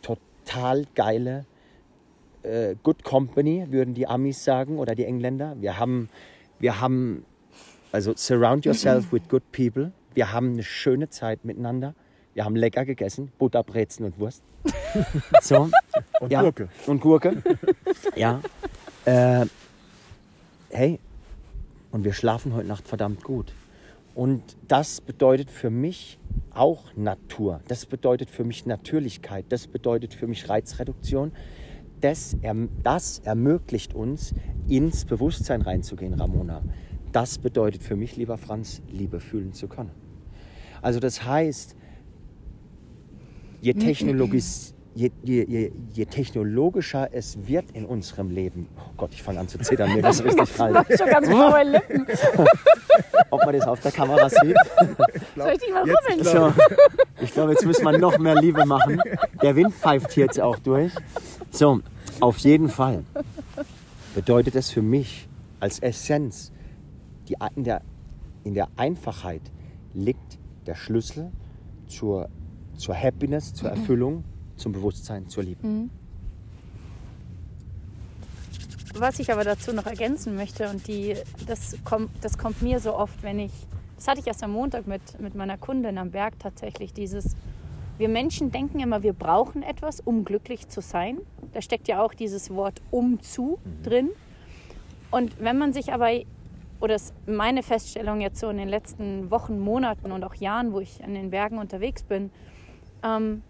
total 0.00 0.84
geile 0.94 1.44
äh, 2.42 2.76
Good 2.82 3.02
Company, 3.04 3.66
würden 3.70 3.94
die 3.94 4.06
Amis 4.06 4.44
sagen 4.44 4.78
oder 4.78 4.94
die 4.94 5.04
Engländer. 5.04 5.56
Wir 5.60 5.78
haben, 5.78 6.08
wir 6.60 6.80
haben, 6.80 7.24
also 7.92 8.14
surround 8.16 8.64
yourself 8.64 9.12
with 9.12 9.22
good 9.28 9.42
people. 9.52 9.92
Wir 10.14 10.32
haben 10.32 10.52
eine 10.54 10.62
schöne 10.62 11.08
Zeit 11.10 11.44
miteinander. 11.44 11.94
Wir 12.34 12.44
haben 12.44 12.56
lecker 12.56 12.84
gegessen, 12.84 13.30
Butterbrezen 13.38 14.04
und 14.06 14.18
Wurst. 14.18 14.42
So, 15.40 15.70
Und 16.20 16.30
ja. 16.30 16.42
Gurke. 16.42 16.68
und 16.86 17.00
Gurke. 17.00 17.42
ja. 18.16 18.40
Äh, 19.06 19.46
hey, 20.70 20.98
und 21.90 22.04
wir 22.04 22.12
schlafen 22.12 22.54
heute 22.54 22.68
Nacht 22.68 22.86
verdammt 22.86 23.24
gut. 23.24 23.52
Und 24.14 24.42
das 24.68 25.00
bedeutet 25.00 25.50
für 25.50 25.70
mich 25.70 26.18
auch 26.54 26.84
Natur. 26.94 27.60
Das 27.68 27.86
bedeutet 27.86 28.28
für 28.30 28.44
mich 28.44 28.66
Natürlichkeit. 28.66 29.46
Das 29.48 29.66
bedeutet 29.66 30.12
für 30.14 30.26
mich 30.26 30.48
Reizreduktion. 30.50 31.32
Das, 32.02 32.36
erm- 32.42 32.68
das 32.82 33.20
ermöglicht 33.24 33.94
uns, 33.94 34.34
ins 34.68 35.06
Bewusstsein 35.06 35.62
reinzugehen, 35.62 36.12
Ramona. 36.14 36.62
Das 37.12 37.38
bedeutet 37.38 37.82
für 37.82 37.96
mich, 37.96 38.16
lieber 38.16 38.38
Franz, 38.38 38.80
Liebe 38.90 39.20
fühlen 39.20 39.52
zu 39.52 39.68
können. 39.68 39.90
Also 40.80 40.98
das 40.98 41.24
heißt, 41.24 41.76
je, 43.60 43.74
technologis, 43.74 44.74
je, 44.94 45.10
je, 45.22 45.44
je, 45.46 45.72
je 45.92 46.06
technologischer 46.06 47.10
es 47.12 47.36
wird 47.46 47.70
in 47.72 47.84
unserem 47.84 48.30
Leben, 48.30 48.66
oh 48.78 48.92
Gott, 48.96 49.10
ich 49.12 49.22
fange 49.22 49.40
an 49.40 49.48
zu 49.48 49.58
zittern, 49.58 49.92
mir 49.94 50.02
das 50.02 50.24
richtig 50.24 50.56
kalt. 50.56 50.86
Schon 50.98 51.08
ganz 51.08 51.28
blaue 51.28 51.62
Lippen. 51.64 52.06
Ob 53.30 53.44
man 53.44 53.54
das 53.54 53.66
auf 53.68 53.80
der 53.80 53.92
Kamera 53.92 54.28
sieht? 54.28 54.56
Soll 55.36 55.52
ich 55.52 55.58
dich 55.60 55.70
mal 55.72 55.86
Jetzt, 55.86 55.98
rubbeln? 55.98 56.20
ich 56.20 56.30
glaub- 56.30 56.54
So, 56.54 57.24
ich 57.24 57.32
glaube, 57.32 57.52
jetzt 57.52 57.64
müssen 57.66 57.84
wir 57.84 57.98
noch 57.98 58.18
mehr 58.18 58.34
Liebe 58.40 58.64
machen. 58.66 59.00
Der 59.42 59.54
Wind 59.54 59.74
pfeift 59.74 60.16
jetzt 60.16 60.40
auch 60.40 60.58
durch. 60.58 60.92
So, 61.50 61.80
auf 62.20 62.38
jeden 62.38 62.68
Fall 62.70 63.04
bedeutet 64.14 64.54
es 64.56 64.70
für 64.70 64.82
mich 64.82 65.28
als 65.60 65.78
Essenz, 65.78 66.50
die, 67.28 67.36
in, 67.56 67.64
der, 67.64 67.82
in 68.44 68.54
der 68.54 68.68
Einfachheit 68.76 69.42
liegt 69.94 70.38
der 70.66 70.74
Schlüssel 70.74 71.30
zur, 71.86 72.28
zur 72.76 72.96
Happiness, 72.96 73.54
zur 73.54 73.70
Erfüllung, 73.70 74.24
zum 74.56 74.72
Bewusstsein, 74.72 75.28
zur 75.28 75.44
Liebe. 75.44 75.88
Was 78.94 79.18
ich 79.18 79.32
aber 79.32 79.44
dazu 79.44 79.72
noch 79.72 79.86
ergänzen 79.86 80.36
möchte, 80.36 80.68
und 80.68 80.86
die, 80.86 81.16
das, 81.46 81.76
kommt, 81.84 82.10
das 82.20 82.36
kommt 82.36 82.60
mir 82.60 82.78
so 82.78 82.94
oft, 82.94 83.22
wenn 83.22 83.38
ich, 83.38 83.52
das 83.96 84.08
hatte 84.08 84.20
ich 84.20 84.26
erst 84.26 84.42
am 84.42 84.52
Montag 84.52 84.86
mit, 84.86 85.18
mit 85.20 85.34
meiner 85.34 85.56
Kundin 85.56 85.96
am 85.96 86.10
Berg 86.10 86.38
tatsächlich, 86.38 86.92
dieses, 86.92 87.34
wir 87.98 88.08
Menschen 88.08 88.50
denken 88.50 88.80
immer, 88.80 89.02
wir 89.02 89.12
brauchen 89.12 89.62
etwas, 89.62 90.00
um 90.00 90.24
glücklich 90.24 90.68
zu 90.68 90.80
sein. 90.80 91.18
Da 91.52 91.62
steckt 91.62 91.88
ja 91.88 92.02
auch 92.02 92.14
dieses 92.14 92.50
Wort 92.50 92.82
um 92.90 93.22
zu 93.22 93.58
drin. 93.82 94.10
Und 95.10 95.40
wenn 95.40 95.58
man 95.58 95.72
sich 95.72 95.92
aber, 95.92 96.10
oder 96.82 96.96
ist 96.96 97.14
meine 97.26 97.62
Feststellung 97.62 98.20
jetzt 98.20 98.40
so 98.40 98.50
in 98.50 98.56
den 98.56 98.68
letzten 98.68 99.30
Wochen, 99.30 99.60
Monaten 99.60 100.10
und 100.10 100.24
auch 100.24 100.34
Jahren, 100.34 100.72
wo 100.72 100.80
ich 100.80 101.02
an 101.04 101.14
den 101.14 101.30
Bergen 101.30 101.58
unterwegs 101.58 102.02
bin, 102.02 102.30
ähm, 103.04 103.42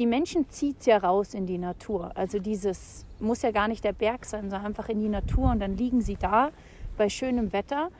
die 0.00 0.06
Menschen 0.06 0.50
zieht 0.50 0.80
es 0.80 0.86
ja 0.86 0.98
raus 0.98 1.34
in 1.34 1.46
die 1.46 1.56
Natur. 1.56 2.10
Also 2.16 2.40
dieses 2.40 3.06
muss 3.20 3.42
ja 3.42 3.52
gar 3.52 3.68
nicht 3.68 3.84
der 3.84 3.92
Berg 3.92 4.24
sein, 4.24 4.50
sondern 4.50 4.66
einfach 4.66 4.88
in 4.88 4.98
die 4.98 5.08
Natur 5.08 5.52
und 5.52 5.60
dann 5.60 5.76
liegen 5.76 6.00
sie 6.00 6.16
da 6.16 6.50
bei 6.98 7.08
schönem 7.08 7.52
Wetter 7.52 7.90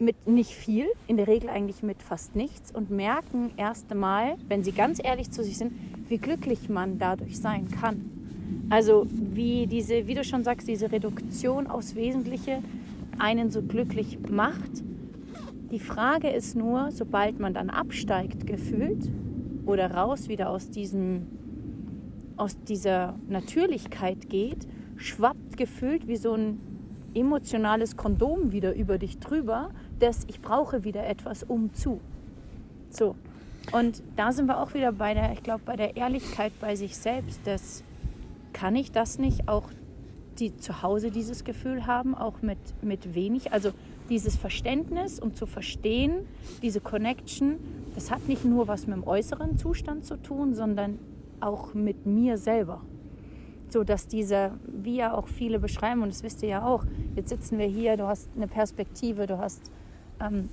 mit 0.00 0.26
nicht 0.26 0.50
viel, 0.50 0.88
in 1.06 1.16
der 1.16 1.28
Regel 1.28 1.48
eigentlich 1.48 1.84
mit 1.84 2.02
fast 2.02 2.34
nichts 2.34 2.72
und 2.72 2.90
merken 2.90 3.52
erst 3.56 3.92
einmal, 3.92 4.34
wenn 4.48 4.64
sie 4.64 4.72
ganz 4.72 5.02
ehrlich 5.02 5.30
zu 5.30 5.44
sich 5.44 5.56
sind, 5.56 5.72
wie 6.08 6.18
glücklich 6.18 6.68
man 6.68 6.98
dadurch 6.98 7.38
sein 7.38 7.68
kann. 7.70 8.10
Also 8.70 9.06
wie 9.08 9.68
diese, 9.68 10.08
wie 10.08 10.14
du 10.14 10.24
schon 10.24 10.42
sagst, 10.42 10.66
diese 10.66 10.90
Reduktion 10.90 11.68
aufs 11.68 11.94
Wesentliche 11.94 12.60
einen 13.18 13.50
so 13.50 13.62
glücklich 13.62 14.18
macht. 14.30 14.84
Die 15.70 15.80
Frage 15.80 16.30
ist 16.30 16.56
nur, 16.56 16.90
sobald 16.90 17.38
man 17.38 17.54
dann 17.54 17.70
absteigt 17.70 18.46
gefühlt 18.46 19.10
oder 19.64 19.90
raus 19.90 20.28
wieder 20.28 20.50
aus 20.50 20.70
diesem 20.70 21.26
aus 22.36 22.62
dieser 22.64 23.14
Natürlichkeit 23.28 24.28
geht, 24.28 24.68
schwappt 24.96 25.56
gefühlt 25.56 26.06
wie 26.06 26.16
so 26.16 26.34
ein 26.34 26.60
emotionales 27.14 27.96
Kondom 27.96 28.52
wieder 28.52 28.74
über 28.74 28.98
dich 28.98 29.18
drüber, 29.18 29.70
dass 30.00 30.24
ich 30.26 30.42
brauche 30.42 30.84
wieder 30.84 31.06
etwas 31.06 31.42
um 31.44 31.72
zu. 31.72 31.98
So. 32.90 33.16
Und 33.72 34.02
da 34.16 34.32
sind 34.32 34.46
wir 34.46 34.60
auch 34.60 34.74
wieder 34.74 34.92
bei 34.92 35.14
der, 35.14 35.32
ich 35.32 35.42
glaube, 35.42 35.62
bei 35.64 35.76
der 35.76 35.96
Ehrlichkeit 35.96 36.52
bei 36.60 36.76
sich 36.76 36.94
selbst. 36.94 37.40
Das, 37.46 37.82
kann 38.56 38.74
ich 38.74 38.90
das 38.90 39.18
nicht 39.18 39.48
auch 39.48 39.68
die 40.40 40.56
zu 40.56 40.82
Hause 40.82 41.10
dieses 41.10 41.44
Gefühl 41.44 41.86
haben, 41.86 42.14
auch 42.14 42.42
mit, 42.42 42.58
mit 42.82 43.14
wenig? 43.14 43.52
Also 43.52 43.72
dieses 44.08 44.36
Verständnis, 44.36 45.18
um 45.18 45.34
zu 45.34 45.46
verstehen, 45.46 46.26
diese 46.62 46.80
Connection, 46.80 47.56
das 47.94 48.10
hat 48.10 48.28
nicht 48.28 48.44
nur 48.44 48.68
was 48.68 48.86
mit 48.86 48.96
dem 48.96 49.06
äußeren 49.06 49.58
Zustand 49.58 50.04
zu 50.04 50.16
tun, 50.16 50.54
sondern 50.54 50.98
auch 51.40 51.74
mit 51.74 52.06
mir 52.06 52.38
selber. 52.38 52.82
So 53.68 53.82
dass 53.82 54.06
diese, 54.06 54.52
wie 54.66 54.96
ja 54.96 55.12
auch 55.12 55.28
viele 55.28 55.58
beschreiben, 55.58 56.02
und 56.02 56.12
das 56.12 56.22
wisst 56.22 56.42
ihr 56.42 56.48
ja 56.48 56.66
auch, 56.66 56.84
jetzt 57.16 57.30
sitzen 57.30 57.58
wir 57.58 57.66
hier, 57.66 57.96
du 57.96 58.06
hast 58.06 58.28
eine 58.36 58.46
Perspektive, 58.46 59.26
du 59.26 59.38
hast 59.38 59.70
ähm, 60.20 60.48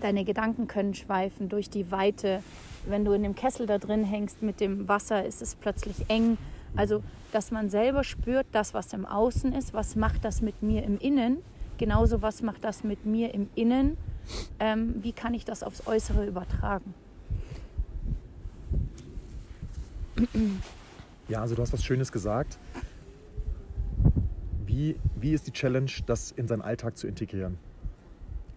deine 0.00 0.24
Gedanken 0.24 0.66
können 0.66 0.94
schweifen 0.94 1.48
durch 1.48 1.68
die 1.70 1.90
Weite. 1.90 2.42
Wenn 2.86 3.04
du 3.04 3.12
in 3.12 3.22
dem 3.22 3.34
Kessel 3.34 3.66
da 3.66 3.78
drin 3.78 4.04
hängst 4.04 4.42
mit 4.42 4.60
dem 4.60 4.88
Wasser, 4.88 5.24
ist 5.24 5.42
es 5.42 5.54
plötzlich 5.56 6.08
eng. 6.08 6.38
Also, 6.76 7.02
dass 7.32 7.50
man 7.50 7.68
selber 7.68 8.04
spürt, 8.04 8.46
das, 8.52 8.74
was 8.74 8.92
im 8.92 9.06
Außen 9.06 9.52
ist, 9.52 9.74
was 9.74 9.96
macht 9.96 10.24
das 10.24 10.42
mit 10.42 10.62
mir 10.62 10.82
im 10.82 10.98
Innen, 10.98 11.38
genauso 11.78 12.22
was 12.22 12.42
macht 12.42 12.64
das 12.64 12.84
mit 12.84 13.06
mir 13.06 13.34
im 13.34 13.48
Innen, 13.54 13.96
ähm, 14.58 14.96
wie 15.02 15.12
kann 15.12 15.34
ich 15.34 15.44
das 15.44 15.62
aufs 15.62 15.86
Äußere 15.86 16.26
übertragen. 16.26 16.94
Ja, 21.28 21.40
also 21.42 21.54
du 21.54 21.62
hast 21.62 21.72
was 21.72 21.84
Schönes 21.84 22.10
gesagt. 22.10 22.58
Wie, 24.66 24.96
wie 25.16 25.32
ist 25.32 25.46
die 25.46 25.52
Challenge, 25.52 25.90
das 26.06 26.32
in 26.32 26.48
seinen 26.48 26.62
Alltag 26.62 26.96
zu 26.96 27.06
integrieren? 27.06 27.58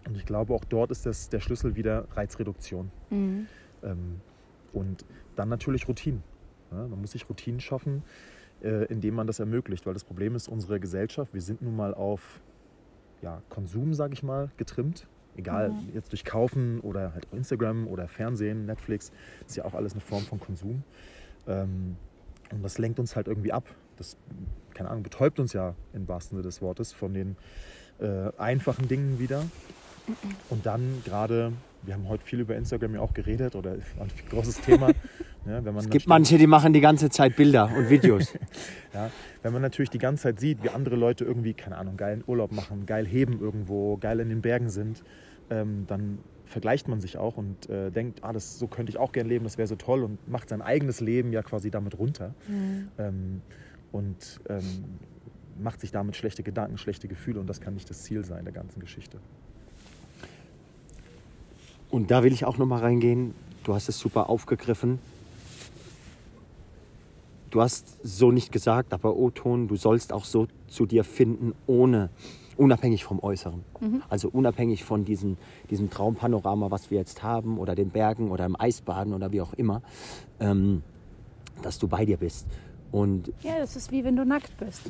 Und 0.06 0.16
ich 0.16 0.26
glaube, 0.26 0.54
auch 0.54 0.64
dort 0.64 0.90
ist 0.90 1.06
das, 1.06 1.28
der 1.28 1.40
Schlüssel 1.40 1.76
wieder 1.76 2.06
Reizreduktion. 2.14 2.90
Mhm. 3.10 3.46
Ähm, 3.82 4.20
und 4.72 5.04
dann 5.36 5.48
natürlich 5.48 5.86
Routinen. 5.88 6.22
Ja, 6.72 6.88
man 6.88 7.00
muss 7.00 7.12
sich 7.12 7.28
Routinen 7.28 7.60
schaffen, 7.60 8.02
äh, 8.62 8.86
indem 8.86 9.14
man 9.14 9.26
das 9.26 9.38
ermöglicht. 9.38 9.86
Weil 9.86 9.94
das 9.94 10.04
Problem 10.04 10.34
ist, 10.34 10.48
unsere 10.48 10.80
Gesellschaft, 10.80 11.34
wir 11.34 11.42
sind 11.42 11.62
nun 11.62 11.76
mal 11.76 11.94
auf 11.94 12.40
ja, 13.20 13.42
Konsum, 13.48 13.94
sage 13.94 14.14
ich 14.14 14.22
mal, 14.22 14.50
getrimmt. 14.56 15.06
Egal, 15.36 15.70
mhm. 15.70 15.90
jetzt 15.94 16.12
durch 16.12 16.24
Kaufen 16.24 16.80
oder 16.80 17.14
halt 17.14 17.26
Instagram 17.32 17.86
oder 17.86 18.06
Fernsehen, 18.06 18.66
Netflix, 18.66 19.12
ist 19.46 19.56
ja 19.56 19.64
auch 19.64 19.74
alles 19.74 19.92
eine 19.92 20.00
Form 20.02 20.22
von 20.22 20.38
Konsum. 20.38 20.82
Ähm, 21.46 21.96
und 22.52 22.62
das 22.62 22.78
lenkt 22.78 22.98
uns 22.98 23.16
halt 23.16 23.28
irgendwie 23.28 23.52
ab. 23.52 23.64
Das, 23.96 24.16
keine 24.74 24.90
Ahnung, 24.90 25.02
betäubt 25.02 25.40
uns 25.40 25.52
ja 25.52 25.74
im 25.94 26.06
wahrsten 26.06 26.36
Sinne 26.36 26.42
des 26.42 26.60
Wortes 26.60 26.92
von 26.92 27.14
den 27.14 27.36
äh, 27.98 28.30
einfachen 28.36 28.88
Dingen 28.88 29.18
wieder. 29.18 29.44
Und 30.50 30.66
dann 30.66 31.02
gerade, 31.04 31.52
wir 31.84 31.94
haben 31.94 32.08
heute 32.08 32.24
viel 32.24 32.40
über 32.40 32.56
Instagram 32.56 32.94
ja 32.94 33.00
auch 33.00 33.14
geredet 33.14 33.54
oder 33.54 33.72
ein 33.72 34.10
großes 34.30 34.60
Thema. 34.60 34.90
Ja, 35.44 35.58
es 35.58 35.90
gibt 35.90 36.06
manche, 36.06 36.38
die 36.38 36.46
machen 36.46 36.72
die 36.72 36.80
ganze 36.80 37.10
Zeit 37.10 37.34
Bilder 37.34 37.68
und 37.76 37.90
Videos. 37.90 38.32
ja, 38.94 39.10
wenn 39.42 39.52
man 39.52 39.60
natürlich 39.60 39.90
die 39.90 39.98
ganze 39.98 40.22
Zeit 40.22 40.38
sieht, 40.38 40.62
wie 40.62 40.68
andere 40.68 40.94
Leute 40.94 41.24
irgendwie, 41.24 41.52
keine 41.52 41.78
Ahnung, 41.78 41.96
geilen 41.96 42.22
Urlaub 42.24 42.52
machen, 42.52 42.86
geil 42.86 43.04
heben 43.08 43.40
irgendwo, 43.40 43.96
geil 43.96 44.20
in 44.20 44.28
den 44.28 44.40
Bergen 44.40 44.70
sind, 44.70 45.02
ähm, 45.50 45.84
dann 45.88 46.18
vergleicht 46.44 46.86
man 46.86 47.00
sich 47.00 47.16
auch 47.16 47.38
und 47.38 47.68
äh, 47.68 47.90
denkt, 47.90 48.22
ah, 48.22 48.32
das, 48.32 48.60
so 48.60 48.68
könnte 48.68 48.90
ich 48.90 48.98
auch 48.98 49.10
gerne 49.10 49.28
leben, 49.28 49.42
das 49.42 49.58
wäre 49.58 49.66
so 49.66 49.74
toll 49.74 50.04
und 50.04 50.28
macht 50.28 50.48
sein 50.48 50.62
eigenes 50.62 51.00
Leben 51.00 51.32
ja 51.32 51.42
quasi 51.42 51.72
damit 51.72 51.98
runter. 51.98 52.34
Mhm. 52.46 52.88
Ähm, 52.98 53.42
und 53.90 54.40
ähm, 54.48 54.84
macht 55.58 55.80
sich 55.80 55.90
damit 55.90 56.14
schlechte 56.14 56.44
Gedanken, 56.44 56.78
schlechte 56.78 57.08
Gefühle 57.08 57.40
und 57.40 57.48
das 57.48 57.60
kann 57.60 57.74
nicht 57.74 57.90
das 57.90 58.04
Ziel 58.04 58.24
sein 58.24 58.44
der 58.44 58.54
ganzen 58.54 58.78
Geschichte. 58.78 59.18
Und 61.92 62.10
da 62.10 62.22
will 62.22 62.32
ich 62.32 62.46
auch 62.46 62.56
noch 62.56 62.64
mal 62.64 62.80
reingehen. 62.80 63.34
Du 63.64 63.74
hast 63.74 63.90
es 63.90 63.98
super 63.98 64.30
aufgegriffen. 64.30 64.98
Du 67.50 67.60
hast 67.60 67.98
so 68.02 68.32
nicht 68.32 68.50
gesagt, 68.50 68.94
aber 68.94 69.14
O-Ton, 69.14 69.68
du 69.68 69.76
sollst 69.76 70.10
auch 70.10 70.24
so 70.24 70.48
zu 70.68 70.86
dir 70.86 71.04
finden, 71.04 71.52
ohne, 71.66 72.08
unabhängig 72.56 73.04
vom 73.04 73.22
Äußeren. 73.22 73.62
Mhm. 73.80 74.02
Also 74.08 74.30
unabhängig 74.30 74.84
von 74.84 75.04
diesem, 75.04 75.36
diesem 75.68 75.90
Traumpanorama, 75.90 76.70
was 76.70 76.90
wir 76.90 76.96
jetzt 76.96 77.22
haben, 77.22 77.58
oder 77.58 77.74
den 77.74 77.90
Bergen 77.90 78.30
oder 78.30 78.46
im 78.46 78.58
Eisbaden 78.58 79.12
oder 79.12 79.30
wie 79.30 79.42
auch 79.42 79.52
immer, 79.52 79.82
ähm, 80.40 80.82
dass 81.60 81.78
du 81.78 81.88
bei 81.88 82.06
dir 82.06 82.16
bist. 82.16 82.46
Und 82.90 83.30
ja, 83.42 83.58
das 83.58 83.76
ist 83.76 83.92
wie 83.92 84.02
wenn 84.02 84.16
du 84.16 84.24
nackt 84.24 84.56
bist. 84.56 84.80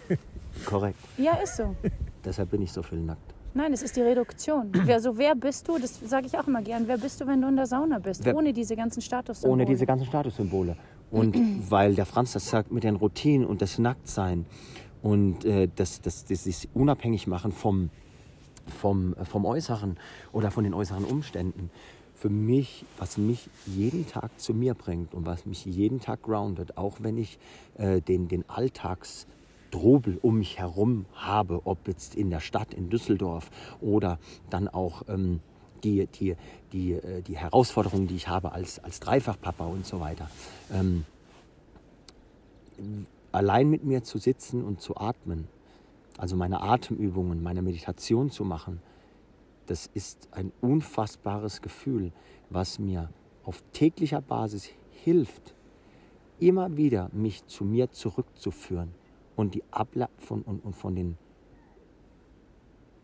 Korrekt. 0.64 0.98
Ja, 1.18 1.34
ist 1.34 1.56
so. 1.56 1.76
Deshalb 2.24 2.50
bin 2.50 2.62
ich 2.62 2.72
so 2.72 2.82
viel 2.82 3.00
nackt. 3.00 3.37
Nein, 3.54 3.72
es 3.72 3.82
ist 3.82 3.96
die 3.96 4.02
Reduktion. 4.02 4.70
wer, 4.84 5.00
so, 5.00 5.16
wer 5.16 5.34
bist 5.34 5.68
du? 5.68 5.78
Das 5.78 5.98
sage 6.00 6.26
ich 6.26 6.38
auch 6.38 6.46
immer 6.46 6.62
gern. 6.62 6.86
Wer 6.86 6.98
bist 6.98 7.20
du, 7.20 7.26
wenn 7.26 7.40
du 7.40 7.48
in 7.48 7.56
der 7.56 7.66
Sauna 7.66 7.98
bist? 7.98 8.24
Wer, 8.24 8.36
ohne 8.36 8.52
diese 8.52 8.76
ganzen 8.76 9.00
Statussymbole. 9.00 9.52
Ohne 9.52 9.64
diese 9.64 9.86
ganzen 9.86 10.06
Statussymbole. 10.06 10.76
Und 11.10 11.36
weil 11.70 11.94
der 11.94 12.06
Franz 12.06 12.32
das 12.32 12.48
sagt 12.48 12.70
mit 12.72 12.84
den 12.84 12.96
Routinen 12.96 13.46
und 13.46 13.62
das 13.62 13.78
Nacktsein 13.78 14.46
und 15.02 15.44
äh, 15.44 15.68
das, 15.74 16.00
das, 16.00 16.24
das 16.24 16.44
sich 16.44 16.68
unabhängig 16.74 17.26
machen 17.26 17.52
vom, 17.52 17.90
vom, 18.66 19.14
äh, 19.14 19.24
vom 19.24 19.44
Äußeren 19.44 19.96
oder 20.32 20.50
von 20.50 20.64
den 20.64 20.74
äußeren 20.74 21.04
Umständen. 21.04 21.70
Für 22.14 22.30
mich, 22.30 22.84
was 22.98 23.16
mich 23.16 23.48
jeden 23.66 24.06
Tag 24.08 24.40
zu 24.40 24.52
mir 24.52 24.74
bringt 24.74 25.14
und 25.14 25.24
was 25.24 25.46
mich 25.46 25.64
jeden 25.64 26.00
Tag 26.00 26.22
groundet, 26.22 26.76
auch 26.76 26.96
wenn 27.00 27.16
ich 27.16 27.38
äh, 27.76 28.00
den, 28.00 28.26
den 28.26 28.48
Alltags 28.48 29.26
Trubel 29.70 30.18
um 30.22 30.38
mich 30.38 30.58
herum 30.58 31.06
habe, 31.14 31.62
ob 31.64 31.86
jetzt 31.88 32.14
in 32.14 32.30
der 32.30 32.40
Stadt, 32.40 32.74
in 32.74 32.90
Düsseldorf 32.90 33.50
oder 33.80 34.18
dann 34.50 34.68
auch 34.68 35.02
ähm, 35.08 35.40
die, 35.84 36.06
die, 36.06 36.36
die, 36.72 36.92
äh, 36.92 37.22
die 37.22 37.36
Herausforderungen, 37.36 38.06
die 38.06 38.16
ich 38.16 38.28
habe 38.28 38.52
als, 38.52 38.82
als 38.82 39.00
Dreifachpapa 39.00 39.66
und 39.66 39.86
so 39.86 40.00
weiter. 40.00 40.30
Ähm, 40.72 41.04
allein 43.32 43.68
mit 43.68 43.84
mir 43.84 44.02
zu 44.02 44.18
sitzen 44.18 44.64
und 44.64 44.80
zu 44.80 44.96
atmen, 44.96 45.48
also 46.16 46.36
meine 46.36 46.60
Atemübungen, 46.62 47.42
meine 47.42 47.62
Meditation 47.62 48.30
zu 48.30 48.44
machen, 48.44 48.80
das 49.66 49.88
ist 49.92 50.28
ein 50.32 50.52
unfassbares 50.60 51.60
Gefühl, 51.60 52.12
was 52.50 52.78
mir 52.78 53.10
auf 53.44 53.62
täglicher 53.72 54.20
Basis 54.20 54.70
hilft, 55.04 55.54
immer 56.40 56.76
wieder 56.76 57.10
mich 57.12 57.46
zu 57.46 57.64
mir 57.64 57.90
zurückzuführen 57.90 58.94
und 59.38 59.54
die 59.54 59.62
Abla 59.70 60.08
von, 60.18 60.42
und, 60.42 60.64
und 60.64 60.74
von 60.74 60.96
den 60.96 61.16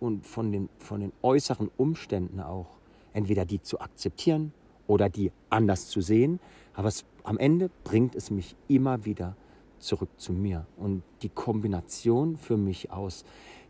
und 0.00 0.26
von 0.26 0.50
den, 0.50 0.68
von 0.78 1.00
den 1.00 1.12
äußeren 1.22 1.70
Umständen 1.76 2.40
auch 2.40 2.66
entweder 3.12 3.44
die 3.44 3.62
zu 3.62 3.80
akzeptieren 3.80 4.52
oder 4.88 5.08
die 5.08 5.30
anders 5.48 5.86
zu 5.86 6.00
sehen. 6.00 6.40
Aber 6.74 6.88
es, 6.88 7.04
am 7.22 7.38
Ende 7.38 7.70
bringt 7.84 8.16
es 8.16 8.32
mich 8.32 8.56
immer 8.66 9.04
wieder 9.04 9.36
zurück 9.78 10.10
zu 10.16 10.32
mir. 10.32 10.66
Und 10.76 11.04
die 11.22 11.28
Kombination 11.28 12.36
für 12.36 12.56
mich 12.56 12.90
aus 12.90 13.24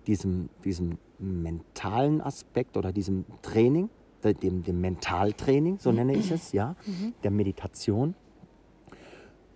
diesem, 0.06 0.48
diesem 0.64 0.96
mentalen 1.18 2.22
Aspekt 2.22 2.78
oder 2.78 2.92
diesem 2.92 3.26
Training, 3.42 3.90
dem, 4.24 4.62
dem 4.62 4.80
Mentaltraining, 4.80 5.78
so 5.78 5.92
nenne 5.92 6.16
ich 6.16 6.30
es, 6.30 6.52
ja, 6.52 6.76
mhm. 6.86 7.12
der 7.22 7.30
Meditation 7.30 8.14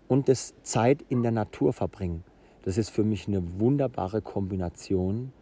und 0.09 0.29
das 0.29 0.55
Zeit 0.63 1.03
in 1.09 1.23
der 1.23 1.33
Natur 1.33 1.73
verbringen. 1.73 2.23
Das 2.63 2.79
ist 2.79 2.91
für 2.91 3.05
mich 3.05 3.29
eine 3.29 3.61
wunderbare 3.61 4.21
Kombination, 4.21 5.33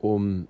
um 0.00 0.48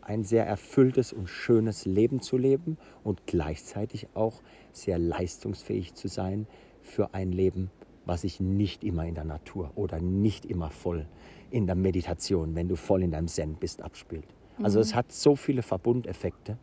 ein 0.00 0.24
sehr 0.24 0.46
erfülltes 0.46 1.12
und 1.12 1.28
schönes 1.28 1.84
Leben 1.84 2.20
zu 2.20 2.38
leben 2.38 2.78
und 3.04 3.26
gleichzeitig 3.26 4.08
auch 4.14 4.40
sehr 4.72 4.98
leistungsfähig 4.98 5.94
zu 5.94 6.08
sein 6.08 6.46
für 6.80 7.12
ein 7.12 7.30
Leben, 7.30 7.70
was 8.06 8.22
sich 8.22 8.40
nicht 8.40 8.84
immer 8.84 9.04
in 9.04 9.14
der 9.14 9.24
Natur 9.24 9.70
oder 9.74 10.00
nicht 10.00 10.46
immer 10.46 10.70
voll 10.70 11.06
in 11.50 11.66
der 11.66 11.76
Meditation, 11.76 12.54
wenn 12.54 12.68
du 12.68 12.76
voll 12.76 13.02
in 13.02 13.10
deinem 13.10 13.28
Zen 13.28 13.54
bist, 13.54 13.82
abspielt. 13.82 14.24
Also 14.62 14.78
mhm. 14.78 14.82
es 14.82 14.94
hat 14.94 15.12
so 15.12 15.36
viele 15.36 15.62
Verbundeffekte, 15.62 16.56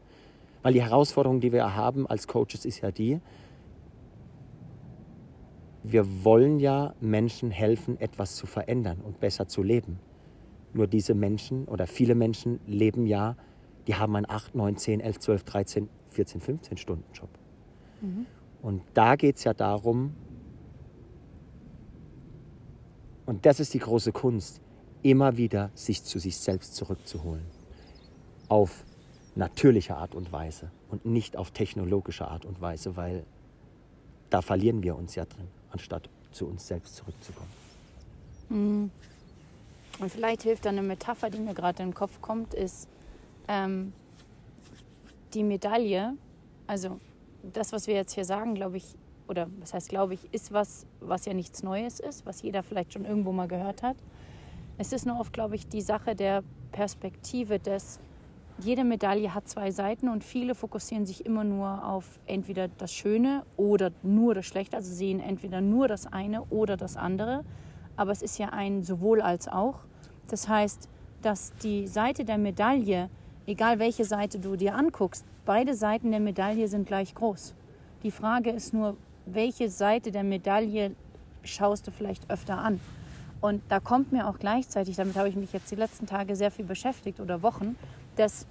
weil 0.63 0.73
die 0.73 0.81
Herausforderung, 0.81 1.39
die 1.39 1.51
wir 1.51 1.75
haben 1.75 2.07
als 2.07 2.27
Coaches, 2.27 2.65
ist 2.65 2.81
ja 2.81 2.91
die, 2.91 3.19
wir 5.91 6.23
wollen 6.23 6.59
ja 6.59 6.93
Menschen 6.99 7.51
helfen, 7.51 7.99
etwas 7.99 8.35
zu 8.35 8.47
verändern 8.47 9.01
und 9.01 9.19
besser 9.19 9.47
zu 9.47 9.61
leben. 9.61 9.99
Nur 10.73 10.87
diese 10.87 11.13
Menschen 11.13 11.65
oder 11.65 11.87
viele 11.87 12.15
Menschen 12.15 12.59
leben 12.65 13.05
ja, 13.05 13.35
die 13.87 13.95
haben 13.95 14.15
einen 14.15 14.29
8, 14.29 14.55
9, 14.55 14.77
10, 14.77 14.99
11, 14.99 15.19
12, 15.19 15.43
13, 15.43 15.89
14, 16.09 16.41
15 16.41 16.77
Stunden 16.77 17.05
Job. 17.13 17.29
Mhm. 18.01 18.25
Und 18.61 18.81
da 18.93 19.15
geht 19.15 19.37
es 19.37 19.43
ja 19.43 19.53
darum, 19.53 20.15
und 23.25 23.45
das 23.45 23.59
ist 23.59 23.73
die 23.73 23.79
große 23.79 24.11
Kunst, 24.11 24.61
immer 25.03 25.37
wieder 25.37 25.71
sich 25.75 26.03
zu 26.03 26.19
sich 26.19 26.37
selbst 26.37 26.75
zurückzuholen. 26.75 27.45
Auf 28.49 28.85
natürliche 29.35 29.95
Art 29.97 30.15
und 30.15 30.31
Weise 30.31 30.71
und 30.89 31.05
nicht 31.05 31.37
auf 31.37 31.51
technologische 31.51 32.27
Art 32.27 32.45
und 32.45 32.61
Weise, 32.61 32.95
weil 32.95 33.25
da 34.29 34.41
verlieren 34.41 34.83
wir 34.83 34.95
uns 34.95 35.15
ja 35.15 35.25
drin 35.25 35.47
anstatt 35.75 36.09
zu 36.31 36.47
uns 36.47 36.67
selbst 36.67 36.95
zurückzukommen. 36.95 37.51
Mhm. 38.49 38.91
Und 39.99 40.09
vielleicht 40.09 40.43
hilft 40.43 40.65
dann 40.65 40.77
eine 40.77 40.87
Metapher, 40.87 41.29
die 41.29 41.39
mir 41.39 41.53
gerade 41.53 41.83
in 41.83 41.89
den 41.89 41.95
Kopf 41.95 42.21
kommt, 42.21 42.53
ist 42.53 42.87
ähm, 43.47 43.91
die 45.33 45.43
Medaille, 45.43 46.13
also 46.65 46.99
das, 47.43 47.73
was 47.73 47.87
wir 47.87 47.95
jetzt 47.95 48.13
hier 48.13 48.25
sagen, 48.25 48.55
glaube 48.55 48.77
ich, 48.77 48.85
oder 49.27 49.47
was 49.59 49.73
heißt 49.73 49.89
glaube 49.89 50.13
ich, 50.13 50.33
ist 50.33 50.53
was, 50.53 50.85
was 51.01 51.25
ja 51.25 51.33
nichts 51.33 51.61
Neues 51.61 51.99
ist, 51.99 52.25
was 52.25 52.41
jeder 52.41 52.63
vielleicht 52.63 52.93
schon 52.93 53.05
irgendwo 53.05 53.31
mal 53.31 53.47
gehört 53.47 53.83
hat. 53.83 53.97
Es 54.77 54.93
ist 54.93 55.05
nur 55.05 55.19
oft, 55.19 55.33
glaube 55.33 55.55
ich, 55.55 55.67
die 55.67 55.81
Sache 55.81 56.15
der 56.15 56.43
Perspektive 56.71 57.59
des, 57.59 57.99
jede 58.57 58.83
Medaille 58.83 59.33
hat 59.33 59.47
zwei 59.47 59.71
Seiten 59.71 60.07
und 60.07 60.23
viele 60.23 60.55
fokussieren 60.55 61.05
sich 61.05 61.25
immer 61.25 61.43
nur 61.43 61.85
auf 61.85 62.19
entweder 62.25 62.67
das 62.69 62.93
Schöne 62.93 63.43
oder 63.57 63.91
nur 64.01 64.33
das 64.33 64.45
Schlechte, 64.45 64.77
also 64.77 64.93
sehen 64.93 65.19
entweder 65.19 65.61
nur 65.61 65.87
das 65.87 66.07
eine 66.07 66.43
oder 66.45 66.77
das 66.77 66.95
andere. 66.95 67.43
Aber 67.97 68.11
es 68.11 68.21
ist 68.21 68.37
ja 68.37 68.49
ein 68.49 68.83
sowohl 68.83 69.21
als 69.21 69.47
auch. 69.47 69.79
Das 70.29 70.47
heißt, 70.47 70.89
dass 71.21 71.53
die 71.63 71.87
Seite 71.87 72.23
der 72.23 72.37
Medaille, 72.37 73.09
egal 73.45 73.79
welche 73.79 74.05
Seite 74.05 74.39
du 74.39 74.55
dir 74.55 74.75
anguckst, 74.75 75.25
beide 75.45 75.73
Seiten 75.73 76.11
der 76.11 76.19
Medaille 76.19 76.67
sind 76.67 76.87
gleich 76.87 77.13
groß. 77.13 77.53
Die 78.03 78.11
Frage 78.11 78.51
ist 78.51 78.73
nur, 78.73 78.95
welche 79.25 79.69
Seite 79.69 80.11
der 80.11 80.23
Medaille 80.23 80.95
schaust 81.43 81.87
du 81.87 81.91
vielleicht 81.91 82.29
öfter 82.29 82.57
an? 82.57 82.79
Und 83.41 83.61
da 83.69 83.79
kommt 83.79 84.11
mir 84.11 84.27
auch 84.27 84.39
gleichzeitig, 84.39 84.95
damit 84.95 85.15
habe 85.17 85.29
ich 85.29 85.35
mich 85.35 85.51
jetzt 85.53 85.69
die 85.69 85.75
letzten 85.75 86.07
Tage 86.07 86.35
sehr 86.35 86.51
viel 86.51 86.65
beschäftigt 86.65 87.19
oder 87.19 87.43
Wochen, 87.43 87.75
dass 88.15 88.47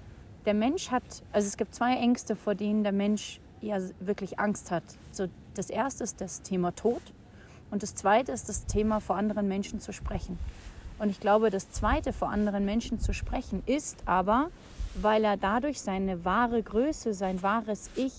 der 0.47 0.55
Mensch 0.55 0.91
hat, 0.91 1.03
also 1.33 1.47
es 1.47 1.57
gibt 1.57 1.75
zwei 1.75 1.97
Ängste, 1.97 2.37
vor 2.37 2.55
denen 2.55 2.83
der 2.83 2.93
Mensch 2.93 3.41
ja 3.61 3.79
wirklich 4.01 4.39
Angst 4.39 4.71
hat. 4.71 4.85
So, 5.11 5.27
das 5.55 5.71
erste 5.71 6.05
ist 6.05 6.21
das 6.21 6.43
Thema 6.43 6.73
Tod 6.73 7.01
und 7.71 7.83
das 7.83 7.95
zweite 7.95 8.33
ist 8.33 8.49
das 8.49 8.67
Thema, 8.67 9.01
vor 9.01 9.17
anderen 9.17 9.49
Menschen 9.49 9.81
zu 9.81 9.93
sprechen. 9.93 10.39
Und 10.99 11.11
ich 11.11 11.19
glaube, 11.19 11.51
das 11.51 11.71
zweite, 11.71 12.13
vor 12.13 12.31
anderen 12.31 12.65
Menschen 12.65 13.01
zu 13.01 13.13
sprechen, 13.13 13.63
ist 13.67 14.03
aber, 14.07 14.51
weil 14.95 15.25
er 15.25 15.37
dadurch 15.37 15.81
seine 15.81 16.25
wahre 16.25 16.63
Größe, 16.63 17.15
sein 17.15 17.43
wahres 17.43 17.91
Ich 17.97 18.13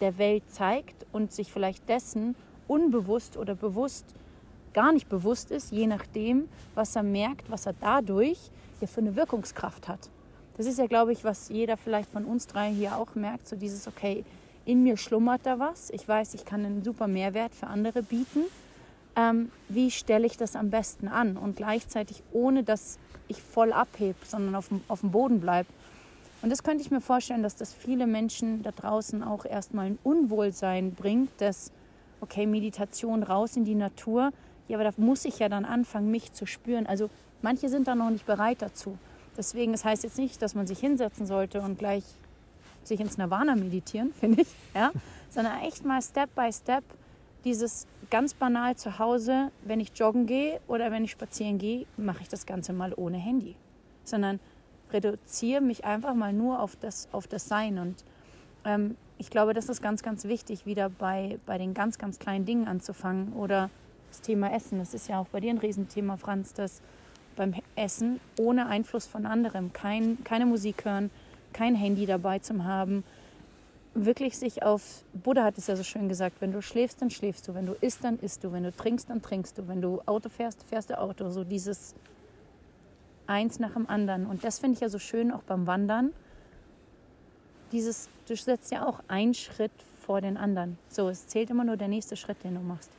der 0.00 0.18
Welt 0.18 0.42
zeigt 0.50 1.06
und 1.12 1.32
sich 1.32 1.52
vielleicht 1.52 1.88
dessen 1.88 2.34
unbewusst 2.68 3.36
oder 3.36 3.54
bewusst 3.54 4.06
gar 4.72 4.92
nicht 4.92 5.08
bewusst 5.08 5.50
ist, 5.50 5.70
je 5.70 5.86
nachdem, 5.86 6.48
was 6.74 6.96
er 6.96 7.02
merkt, 7.02 7.50
was 7.50 7.66
er 7.66 7.74
dadurch 7.74 8.38
ja 8.80 8.86
für 8.86 9.00
eine 9.00 9.14
Wirkungskraft 9.14 9.88
hat. 9.88 10.08
Das 10.56 10.66
ist 10.66 10.78
ja, 10.78 10.86
glaube 10.86 11.12
ich, 11.12 11.24
was 11.24 11.48
jeder 11.48 11.76
vielleicht 11.76 12.10
von 12.10 12.24
uns 12.24 12.46
drei 12.46 12.70
hier 12.70 12.96
auch 12.96 13.14
merkt, 13.14 13.48
so 13.48 13.56
dieses, 13.56 13.88
okay, 13.88 14.24
in 14.64 14.82
mir 14.82 14.96
schlummert 14.96 15.40
da 15.44 15.58
was, 15.58 15.90
ich 15.90 16.06
weiß, 16.06 16.34
ich 16.34 16.44
kann 16.44 16.64
einen 16.64 16.84
super 16.84 17.08
Mehrwert 17.08 17.54
für 17.54 17.66
andere 17.66 18.02
bieten. 18.02 18.44
Ähm, 19.16 19.50
wie 19.68 19.90
stelle 19.90 20.26
ich 20.26 20.36
das 20.36 20.56
am 20.56 20.70
besten 20.70 21.08
an 21.08 21.36
und 21.36 21.56
gleichzeitig 21.56 22.22
ohne, 22.32 22.62
dass 22.62 22.98
ich 23.28 23.42
voll 23.42 23.72
abhebe, 23.72 24.18
sondern 24.24 24.54
auf 24.54 24.68
dem, 24.68 24.82
auf 24.88 25.00
dem 25.00 25.10
Boden 25.10 25.40
bleibe. 25.40 25.68
Und 26.42 26.50
das 26.50 26.62
könnte 26.62 26.82
ich 26.82 26.90
mir 26.90 27.00
vorstellen, 27.00 27.42
dass 27.42 27.56
das 27.56 27.72
viele 27.72 28.06
Menschen 28.06 28.62
da 28.62 28.72
draußen 28.72 29.22
auch 29.22 29.44
erstmal 29.44 29.86
ein 29.86 29.98
Unwohlsein 30.02 30.92
bringt, 30.92 31.30
dass, 31.38 31.72
okay, 32.20 32.46
Meditation 32.46 33.22
raus 33.22 33.56
in 33.56 33.64
die 33.64 33.74
Natur, 33.74 34.32
ja, 34.68 34.76
aber 34.76 34.84
da 34.84 34.92
muss 34.96 35.24
ich 35.24 35.38
ja 35.38 35.48
dann 35.48 35.64
anfangen, 35.64 36.10
mich 36.10 36.32
zu 36.32 36.46
spüren. 36.46 36.86
Also 36.86 37.10
manche 37.42 37.68
sind 37.68 37.88
da 37.88 37.94
noch 37.94 38.10
nicht 38.10 38.26
bereit 38.26 38.62
dazu. 38.62 38.96
Deswegen, 39.36 39.72
das 39.72 39.84
heißt 39.84 40.04
jetzt 40.04 40.18
nicht, 40.18 40.42
dass 40.42 40.54
man 40.54 40.66
sich 40.66 40.78
hinsetzen 40.78 41.26
sollte 41.26 41.60
und 41.60 41.78
gleich 41.78 42.04
sich 42.84 43.00
ins 43.00 43.18
Nirvana 43.18 43.54
meditieren, 43.54 44.12
finde 44.20 44.42
ich, 44.42 44.48
ja? 44.74 44.92
sondern 45.30 45.60
echt 45.62 45.84
mal 45.84 46.02
Step 46.02 46.34
by 46.34 46.52
Step 46.52 46.84
dieses 47.44 47.86
ganz 48.10 48.34
banal 48.34 48.76
zu 48.76 48.98
Hause, 48.98 49.50
wenn 49.64 49.80
ich 49.80 49.90
joggen 49.94 50.26
gehe 50.26 50.60
oder 50.68 50.90
wenn 50.90 51.04
ich 51.04 51.12
spazieren 51.12 51.58
gehe, 51.58 51.86
mache 51.96 52.22
ich 52.22 52.28
das 52.28 52.46
Ganze 52.46 52.72
mal 52.72 52.92
ohne 52.94 53.16
Handy, 53.16 53.56
sondern 54.04 54.38
reduziere 54.92 55.60
mich 55.60 55.84
einfach 55.84 56.14
mal 56.14 56.32
nur 56.32 56.60
auf 56.60 56.76
das, 56.76 57.08
auf 57.12 57.26
das 57.26 57.48
Sein. 57.48 57.78
Und 57.78 58.04
ähm, 58.64 58.96
ich 59.18 59.30
glaube, 59.30 59.54
das 59.54 59.68
ist 59.68 59.82
ganz, 59.82 60.02
ganz 60.02 60.24
wichtig, 60.24 60.66
wieder 60.66 60.88
bei, 60.88 61.38
bei 61.46 61.58
den 61.58 61.74
ganz, 61.74 61.98
ganz 61.98 62.18
kleinen 62.18 62.44
Dingen 62.44 62.68
anzufangen. 62.68 63.32
Oder 63.32 63.70
das 64.08 64.20
Thema 64.20 64.52
Essen, 64.52 64.78
das 64.78 64.94
ist 64.94 65.08
ja 65.08 65.18
auch 65.18 65.28
bei 65.28 65.40
dir 65.40 65.50
ein 65.50 65.58
Riesenthema, 65.58 66.16
Franz, 66.16 66.52
dass 66.52 66.82
beim 67.36 67.54
Essen 67.76 68.20
ohne 68.38 68.66
Einfluss 68.66 69.06
von 69.06 69.26
anderem, 69.26 69.72
kein, 69.72 70.22
keine 70.24 70.46
Musik 70.46 70.84
hören, 70.84 71.10
kein 71.52 71.74
Handy 71.74 72.06
dabei 72.06 72.38
zu 72.38 72.64
haben, 72.64 73.04
wirklich 73.94 74.38
sich 74.38 74.62
auf, 74.62 75.04
Buddha 75.12 75.44
hat 75.44 75.58
es 75.58 75.66
ja 75.66 75.76
so 75.76 75.82
schön 75.82 76.08
gesagt, 76.08 76.36
wenn 76.40 76.52
du 76.52 76.62
schläfst, 76.62 77.02
dann 77.02 77.10
schläfst 77.10 77.48
du, 77.48 77.54
wenn 77.54 77.66
du 77.66 77.72
isst, 77.80 78.04
dann 78.04 78.18
isst 78.18 78.42
du, 78.44 78.52
wenn 78.52 78.62
du 78.62 78.72
trinkst, 78.72 79.10
dann 79.10 79.22
trinkst 79.22 79.58
du, 79.58 79.68
wenn 79.68 79.82
du 79.82 80.00
Auto 80.06 80.28
fährst, 80.28 80.62
fährst 80.62 80.90
du 80.90 80.98
Auto, 80.98 81.30
so 81.30 81.44
dieses 81.44 81.94
eins 83.26 83.58
nach 83.58 83.74
dem 83.74 83.88
anderen. 83.88 84.26
Und 84.26 84.44
das 84.44 84.58
finde 84.58 84.74
ich 84.74 84.80
ja 84.80 84.88
so 84.88 84.98
schön 84.98 85.30
auch 85.30 85.42
beim 85.42 85.66
Wandern, 85.66 86.12
dieses, 87.70 88.08
du 88.28 88.36
setzt 88.36 88.70
ja 88.70 88.86
auch 88.86 89.00
einen 89.08 89.34
Schritt 89.34 89.72
vor 90.00 90.20
den 90.20 90.36
anderen. 90.36 90.78
So, 90.88 91.08
es 91.08 91.26
zählt 91.26 91.50
immer 91.50 91.64
nur 91.64 91.76
der 91.76 91.88
nächste 91.88 92.16
Schritt, 92.16 92.42
den 92.44 92.54
du 92.54 92.60
machst. 92.60 92.90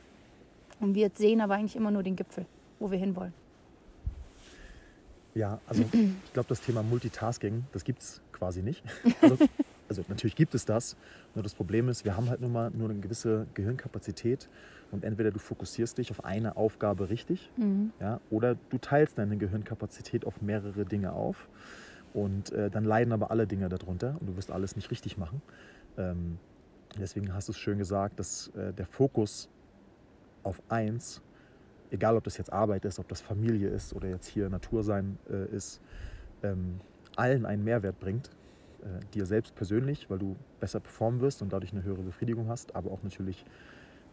Und 0.80 0.94
wir 0.94 1.10
sehen 1.14 1.40
aber 1.40 1.54
eigentlich 1.54 1.76
immer 1.76 1.90
nur 1.90 2.02
den 2.02 2.16
Gipfel, 2.16 2.46
wo 2.80 2.90
wir 2.90 2.98
hinwollen. 2.98 3.32
Ja, 5.34 5.60
also 5.66 5.82
ich 5.92 6.32
glaube, 6.32 6.48
das 6.48 6.60
Thema 6.60 6.82
Multitasking, 6.82 7.64
das 7.72 7.84
gibt 7.84 8.00
es 8.00 8.20
quasi 8.32 8.62
nicht. 8.62 8.82
Also, 9.20 9.38
also, 9.88 10.04
natürlich 10.08 10.34
gibt 10.34 10.54
es 10.54 10.64
das, 10.64 10.96
nur 11.34 11.42
das 11.42 11.54
Problem 11.54 11.88
ist, 11.88 12.04
wir 12.04 12.16
haben 12.16 12.30
halt 12.30 12.40
nur 12.40 12.50
mal 12.50 12.70
nur 12.70 12.88
eine 12.88 12.98
gewisse 12.98 13.46
Gehirnkapazität 13.54 14.48
und 14.90 15.04
entweder 15.04 15.30
du 15.30 15.38
fokussierst 15.38 15.98
dich 15.98 16.10
auf 16.10 16.24
eine 16.24 16.56
Aufgabe 16.56 17.10
richtig 17.10 17.50
mhm. 17.56 17.92
ja, 18.00 18.20
oder 18.30 18.56
du 18.70 18.78
teilst 18.78 19.18
deine 19.18 19.36
Gehirnkapazität 19.36 20.26
auf 20.26 20.40
mehrere 20.40 20.84
Dinge 20.84 21.12
auf 21.12 21.48
und 22.14 22.52
äh, 22.52 22.70
dann 22.70 22.84
leiden 22.84 23.12
aber 23.12 23.30
alle 23.30 23.46
Dinge 23.46 23.68
darunter 23.68 24.16
und 24.20 24.28
du 24.28 24.36
wirst 24.36 24.50
alles 24.50 24.76
nicht 24.76 24.90
richtig 24.90 25.18
machen. 25.18 25.42
Ähm, 25.98 26.38
deswegen 26.98 27.34
hast 27.34 27.48
du 27.48 27.52
es 27.52 27.58
schön 27.58 27.76
gesagt, 27.78 28.18
dass 28.18 28.48
äh, 28.56 28.72
der 28.72 28.86
Fokus 28.86 29.50
auf 30.44 30.62
eins 30.68 31.22
egal 31.90 32.16
ob 32.16 32.24
das 32.24 32.36
jetzt 32.36 32.52
Arbeit 32.52 32.84
ist, 32.84 32.98
ob 32.98 33.08
das 33.08 33.20
Familie 33.20 33.68
ist 33.68 33.94
oder 33.94 34.08
jetzt 34.08 34.26
hier 34.26 34.48
Natursein 34.48 35.18
äh, 35.30 35.54
ist, 35.54 35.80
ähm, 36.42 36.80
allen 37.16 37.46
einen 37.46 37.64
Mehrwert 37.64 37.98
bringt. 38.00 38.30
Äh, 38.82 39.04
dir 39.14 39.26
selbst 39.26 39.54
persönlich, 39.54 40.10
weil 40.10 40.18
du 40.18 40.36
besser 40.60 40.80
performen 40.80 41.20
wirst 41.20 41.42
und 41.42 41.52
dadurch 41.52 41.72
eine 41.72 41.82
höhere 41.82 42.02
Befriedigung 42.02 42.48
hast, 42.48 42.74
aber 42.74 42.90
auch 42.90 43.02
natürlich 43.02 43.44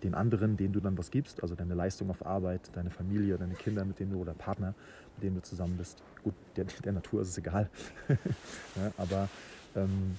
den 0.04 0.16
anderen, 0.16 0.58
denen 0.58 0.74
du 0.74 0.80
dann 0.80 0.98
was 0.98 1.12
gibst, 1.12 1.44
also 1.44 1.56
deine 1.56 1.74
Leistung 1.74 2.10
auf 2.10 2.26
Arbeit, 2.26 2.72
deine 2.74 2.90
Familie, 2.90 3.38
deine 3.38 3.54
Kinder, 3.54 3.86
mit 3.86 4.00
denen 4.00 4.12
du 4.12 4.20
oder 4.20 4.34
Partner, 4.34 4.74
mit 5.16 5.24
denen 5.24 5.36
du 5.36 5.42
zusammen 5.42 5.78
bist. 5.78 6.02
Gut, 6.24 6.34
der, 6.56 6.66
der 6.84 6.94
Natur 6.94 7.22
ist 7.22 7.30
es 7.30 7.38
egal. 7.38 7.70
ja, 8.08 8.92
aber 8.98 9.30
ähm, 9.76 10.18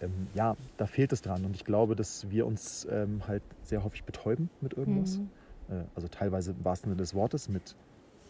ähm, 0.00 0.28
ja, 0.34 0.56
da 0.76 0.86
fehlt 0.86 1.12
es 1.12 1.22
dran. 1.22 1.44
Und 1.44 1.56
ich 1.56 1.64
glaube, 1.64 1.96
dass 1.96 2.30
wir 2.30 2.46
uns 2.46 2.86
ähm, 2.90 3.22
halt 3.26 3.42
sehr 3.64 3.82
häufig 3.82 4.04
betäuben 4.04 4.50
mit 4.60 4.74
irgendwas. 4.74 5.18
Mhm. 5.18 5.30
Äh, 5.70 5.84
also 5.94 6.08
teilweise 6.08 6.52
im 6.52 6.64
wahrsten 6.64 6.90
Sinne 6.90 7.00
des 7.00 7.14
Wortes 7.14 7.48
mit 7.48 7.74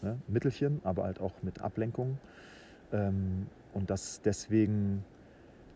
ne, 0.01 0.19
Mittelchen, 0.27 0.81
aber 0.83 1.03
halt 1.03 1.19
auch 1.19 1.33
mit 1.41 1.61
Ablenkung. 1.61 2.17
Ähm, 2.91 3.47
und 3.73 3.89
dass 3.89 4.21
deswegen 4.21 5.03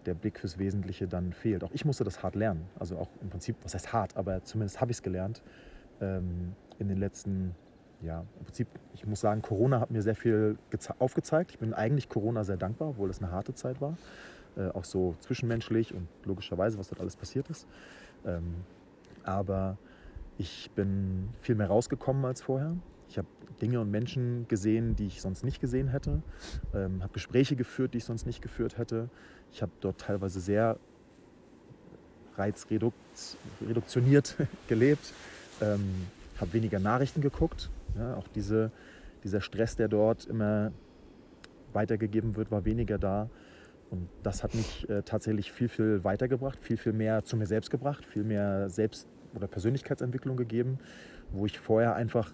der 0.06 0.13
Blick 0.13 0.39
fürs 0.39 0.58
Wesentliche 0.58 1.08
dann 1.08 1.34
fehlt. 1.34 1.63
Auch 1.63 1.71
ich 1.74 1.86
musste 1.86 2.04
das 2.04 2.24
hart 2.24 2.36
lernen. 2.36 2.65
Also 2.80 2.97
auch 2.97 3.10
im 3.21 3.30
Prinzip, 3.30 3.56
was 3.63 3.74
heißt 3.74 3.93
hart, 3.93 4.17
aber 4.17 4.43
zumindest 4.43 4.82
habe 4.82 4.91
ich 4.91 4.97
es 4.97 5.04
gelernt 5.04 5.41
ähm, 6.00 6.54
in 6.80 6.88
den 6.88 6.97
letzten, 6.97 7.54
ja, 8.02 8.26
im 8.39 8.45
Prinzip, 8.45 8.67
ich 8.93 9.06
muss 9.06 9.21
sagen, 9.21 9.41
Corona 9.41 9.80
hat 9.80 9.91
mir 9.91 10.02
sehr 10.02 10.15
viel 10.15 10.58
aufgezeigt. 11.00 11.52
Ich 11.52 11.60
bin 11.60 11.74
eigentlich 11.74 12.10
Corona 12.10 12.43
sehr 12.43 12.58
dankbar, 12.58 12.89
obwohl 12.89 13.10
es 13.10 13.19
eine 13.19 13.32
harte 13.32 13.54
Zeit 13.54 13.80
war. 13.82 13.97
Äh, 14.58 14.69
auch 14.69 14.84
so 14.84 15.15
zwischenmenschlich 15.19 15.93
und 15.93 16.08
logischerweise, 16.26 16.78
was 16.78 16.89
dort 16.89 17.02
alles 17.02 17.15
passiert 17.15 17.50
ist. 17.50 17.67
Ähm, 18.26 18.56
aber 19.24 19.78
ich 20.38 20.72
bin 20.76 21.30
viel 21.41 21.56
mehr 21.56 21.67
rausgekommen 21.67 22.26
als 22.26 22.41
vorher. 22.41 22.76
Ich 23.10 23.17
habe 23.17 23.28
Dinge 23.62 23.80
und 23.80 23.91
Menschen 23.91 24.48
gesehen, 24.48 24.96
die 24.96 25.08
ich 25.08 25.22
sonst 25.22 25.44
nicht 25.44 25.60
gesehen 25.60 25.89
hätte. 25.89 26.22
Ähm, 26.74 27.04
habe 27.04 27.13
Gespräche 27.13 27.56
geführt, 27.56 27.94
die 27.94 28.00
ich 28.00 28.06
sonst 28.06 28.26
nicht 28.26 28.41
geführt 28.41 28.78
hätte. 28.78 29.10
Ich 29.52 29.62
habe 29.62 29.72
dort 29.82 30.00
teilweise 30.00 30.39
sehr 30.39 30.78
reizreduktioniert 32.38 34.36
gelebt. 34.67 35.13
Ähm, 35.62 36.08
habe 36.39 36.54
weniger 36.54 36.80
Nachrichten 36.80 37.22
geguckt. 37.22 37.70
Ja, 37.98 38.15
auch 38.15 38.28
diese, 38.30 38.72
dieser 39.24 39.41
Stress, 39.41 39.76
der 39.76 39.88
dort 39.88 40.26
immer 40.26 40.72
weitergegeben 41.74 42.36
wird, 42.36 42.52
war 42.52 42.65
weniger 42.65 42.98
da. 42.98 43.30
Und 43.89 44.08
das 44.24 44.44
hat 44.44 44.56
mich 44.56 44.89
äh, 44.89 45.04
tatsächlich 45.04 45.52
viel, 45.52 45.67
viel 45.67 46.04
weitergebracht, 46.04 46.58
viel, 46.62 46.78
viel 46.78 46.94
mehr 46.94 47.26
zu 47.26 47.36
mir 47.36 47.46
selbst 47.46 47.70
gebracht, 47.70 48.06
viel 48.06 48.24
mehr 48.24 48.70
Selbst 48.70 49.08
oder 49.36 49.48
Persönlichkeitsentwicklung 49.48 50.38
gegeben, 50.38 50.80
wo 51.32 51.46
ich 51.46 51.60
vorher 51.60 51.96
einfach 51.96 52.32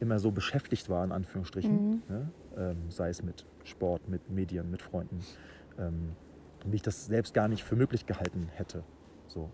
immer 0.00 0.18
so 0.18 0.30
beschäftigt 0.30 0.88
war, 0.88 1.04
in 1.04 1.12
Anführungsstrichen. 1.12 1.90
Mhm. 1.90 2.02
Ne? 2.08 2.30
Ähm, 2.56 2.90
sei 2.90 3.10
es 3.10 3.22
mit 3.22 3.44
Sport, 3.64 4.08
mit 4.08 4.30
Medien, 4.30 4.70
mit 4.70 4.82
Freunden. 4.82 5.20
Ähm, 5.78 6.12
wie 6.64 6.76
ich 6.76 6.82
das 6.82 7.06
selbst 7.06 7.34
gar 7.34 7.48
nicht 7.48 7.64
für 7.64 7.76
möglich 7.76 8.06
gehalten 8.06 8.48
hätte. 8.54 8.82
So. 9.28 9.50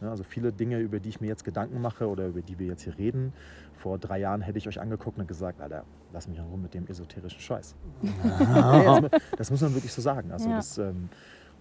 Ne? 0.00 0.10
Also 0.10 0.24
viele 0.24 0.52
Dinge, 0.52 0.78
über 0.78 1.00
die 1.00 1.10
ich 1.10 1.20
mir 1.20 1.28
jetzt 1.28 1.44
Gedanken 1.44 1.80
mache 1.80 2.08
oder 2.08 2.26
über 2.26 2.42
die 2.42 2.58
wir 2.58 2.66
jetzt 2.66 2.82
hier 2.82 2.96
reden. 2.98 3.32
Vor 3.74 3.98
drei 3.98 4.18
Jahren 4.18 4.40
hätte 4.40 4.58
ich 4.58 4.68
euch 4.68 4.80
angeguckt 4.80 5.18
und 5.18 5.28
gesagt, 5.28 5.60
Alter, 5.60 5.84
lass 6.12 6.28
mich 6.28 6.40
Ruhe 6.40 6.58
mit 6.58 6.74
dem 6.74 6.86
esoterischen 6.86 7.40
Scheiß. 7.40 7.74
Das, 9.36 9.50
muss 9.50 9.60
man 9.60 9.74
wirklich 9.74 9.92
so 9.92 10.02
sagen. 10.02 10.32
Also 10.32 10.48
ja. 10.48 10.56
das, 10.56 10.78
ähm, 10.78 11.08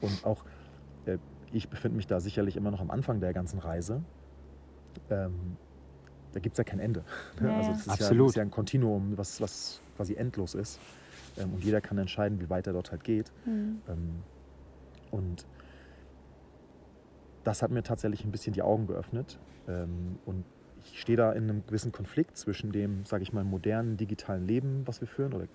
und 0.02 0.26
auch 0.26 0.44
äh, 1.06 1.18
ich 1.52 1.70
befinde 1.70 1.96
mich 1.98 2.08
da 2.08 2.20
sicherlich 2.20 2.56
immer 2.58 2.72
noch 2.72 2.82
am 2.82 2.92
Anfang 2.92 3.20
der 3.20 3.34
ganzen 3.34 3.60
Reise. 3.60 4.04
Ähm, 5.10 5.58
da 6.32 6.40
gibt 6.40 6.54
es 6.54 6.58
ja 6.58 6.64
kein 6.64 6.80
Ende. 6.80 7.04
Ja, 7.42 7.58
also 7.58 7.72
ja. 7.72 7.76
es 7.76 7.82
ist 7.82 7.90
Absolut. 7.90 8.20
Ja, 8.20 8.26
es 8.26 8.30
ist 8.32 8.36
ja 8.36 8.42
ein 8.44 8.52
Kontinuum, 8.52 9.18
was, 9.18 9.42
was 9.42 9.82
quasi 9.96 10.16
endlos 10.16 10.56
ist. 10.56 10.80
Ähm, 11.38 11.54
und 11.54 11.64
jeder 11.64 11.82
kann 11.82 11.98
entscheiden, 11.98 12.40
wie 12.40 12.50
weit 12.50 12.68
er 12.68 12.74
dort 12.74 12.92
halt 12.92 13.04
geht. 13.04 13.32
Mhm. 13.46 13.82
Ähm, 13.88 14.24
und 15.12 15.46
das 17.44 17.62
hat 17.62 17.72
mir 17.72 17.84
tatsächlich 17.84 18.24
ein 18.26 18.32
bisschen 18.32 18.54
die 18.54 18.62
Augen 18.62 18.88
geöffnet. 18.88 19.40
Ähm, 19.68 20.20
und 20.26 20.46
ich 20.84 21.00
stehe 21.00 21.18
da 21.18 21.32
in 21.32 21.44
einem 21.44 21.66
gewissen 21.66 21.92
Konflikt 21.92 22.38
zwischen 22.38 22.72
dem, 22.72 23.06
sage 23.06 23.24
ich 23.24 23.34
mal, 23.34 23.44
modernen 23.44 23.98
digitalen 23.98 24.46
Leben, 24.46 24.84
was 24.86 25.02
wir 25.02 25.08
führen, 25.08 25.34
oder 25.34 25.48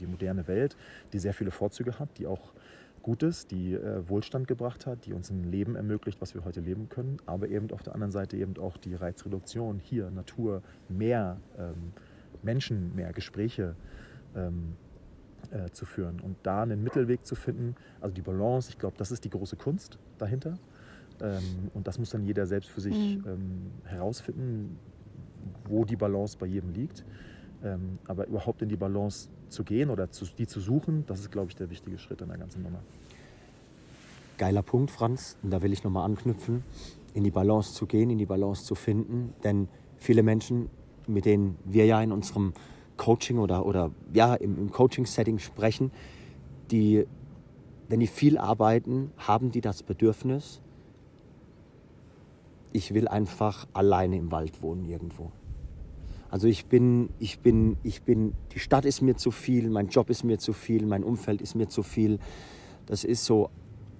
die 0.00 0.06
moderne 0.06 0.48
Welt, 0.48 0.76
die 1.12 1.18
sehr 1.18 1.34
viele 1.34 1.50
Vorzüge 1.50 1.98
hat, 1.98 2.08
die 2.18 2.26
auch 2.26 2.52
gut 3.04 3.22
ist, 3.22 3.50
die 3.50 3.74
äh, 3.74 4.08
Wohlstand 4.08 4.48
gebracht 4.48 4.86
hat, 4.86 5.04
die 5.04 5.12
uns 5.12 5.30
ein 5.30 5.44
Leben 5.44 5.76
ermöglicht, 5.76 6.22
was 6.22 6.34
wir 6.34 6.42
heute 6.46 6.60
leben 6.60 6.88
können, 6.88 7.18
aber 7.26 7.48
eben 7.50 7.70
auf 7.70 7.82
der 7.82 7.92
anderen 7.92 8.10
Seite 8.10 8.38
eben 8.38 8.56
auch 8.56 8.78
die 8.78 8.94
Reizreduktion 8.94 9.78
hier, 9.78 10.10
Natur, 10.10 10.62
mehr 10.88 11.36
ähm, 11.58 11.92
Menschen, 12.42 12.96
mehr 12.96 13.12
Gespräche 13.12 13.76
ähm, 14.34 14.76
äh, 15.50 15.68
zu 15.70 15.84
führen 15.84 16.18
und 16.20 16.36
da 16.44 16.62
einen 16.62 16.82
Mittelweg 16.82 17.26
zu 17.26 17.34
finden, 17.34 17.76
also 18.00 18.14
die 18.14 18.22
Balance, 18.22 18.70
ich 18.70 18.78
glaube, 18.78 18.96
das 18.96 19.12
ist 19.12 19.22
die 19.24 19.30
große 19.30 19.56
Kunst 19.56 19.98
dahinter. 20.16 20.58
Ähm, 21.20 21.42
und 21.74 21.86
das 21.86 21.98
muss 21.98 22.08
dann 22.08 22.24
jeder 22.24 22.46
selbst 22.46 22.70
für 22.70 22.80
sich 22.80 23.18
Mhm. 23.18 23.24
ähm, 23.26 23.70
herausfinden, 23.84 24.78
wo 25.68 25.84
die 25.84 25.96
Balance 25.96 26.38
bei 26.38 26.46
jedem 26.46 26.72
liegt. 26.72 27.04
Ähm, 27.64 27.98
aber 28.06 28.26
überhaupt 28.26 28.60
in 28.60 28.68
die 28.68 28.76
Balance 28.76 29.30
zu 29.48 29.64
gehen 29.64 29.88
oder 29.88 30.10
zu, 30.10 30.26
die 30.26 30.46
zu 30.46 30.60
suchen, 30.60 31.04
das 31.06 31.20
ist, 31.20 31.32
glaube 31.32 31.48
ich, 31.48 31.56
der 31.56 31.70
wichtige 31.70 31.98
Schritt 31.98 32.20
in 32.20 32.28
der 32.28 32.36
ganzen 32.36 32.62
Nummer. 32.62 32.80
Geiler 34.36 34.62
Punkt, 34.62 34.90
Franz. 34.90 35.38
Und 35.42 35.50
da 35.50 35.62
will 35.62 35.72
ich 35.72 35.82
nochmal 35.82 36.04
anknüpfen, 36.04 36.62
in 37.14 37.24
die 37.24 37.30
Balance 37.30 37.72
zu 37.72 37.86
gehen, 37.86 38.10
in 38.10 38.18
die 38.18 38.26
Balance 38.26 38.64
zu 38.64 38.74
finden. 38.74 39.32
Denn 39.44 39.68
viele 39.96 40.22
Menschen, 40.22 40.68
mit 41.06 41.24
denen 41.24 41.56
wir 41.64 41.86
ja 41.86 42.02
in 42.02 42.12
unserem 42.12 42.52
Coaching 42.98 43.38
oder, 43.38 43.64
oder 43.64 43.90
ja, 44.12 44.34
im, 44.34 44.58
im 44.58 44.70
Coaching-Setting 44.70 45.38
sprechen, 45.38 45.90
die, 46.70 47.06
wenn 47.88 48.00
die 48.00 48.06
viel 48.06 48.36
arbeiten, 48.36 49.10
haben 49.16 49.50
die 49.50 49.60
das 49.60 49.82
Bedürfnis, 49.82 50.60
ich 52.72 52.92
will 52.92 53.08
einfach 53.08 53.66
alleine 53.72 54.16
im 54.16 54.32
Wald 54.32 54.60
wohnen 54.62 54.84
irgendwo. 54.84 55.30
Also 56.34 56.48
ich 56.48 56.66
bin, 56.66 57.10
ich 57.20 57.38
bin, 57.38 57.76
ich 57.84 58.02
bin, 58.02 58.32
die 58.52 58.58
Stadt 58.58 58.84
ist 58.84 59.02
mir 59.02 59.14
zu 59.14 59.30
viel, 59.30 59.70
mein 59.70 59.86
Job 59.86 60.10
ist 60.10 60.24
mir 60.24 60.36
zu 60.36 60.52
viel, 60.52 60.84
mein 60.84 61.04
Umfeld 61.04 61.40
ist 61.40 61.54
mir 61.54 61.68
zu 61.68 61.84
viel. 61.84 62.18
Das 62.86 63.04
ist 63.04 63.24
so 63.24 63.50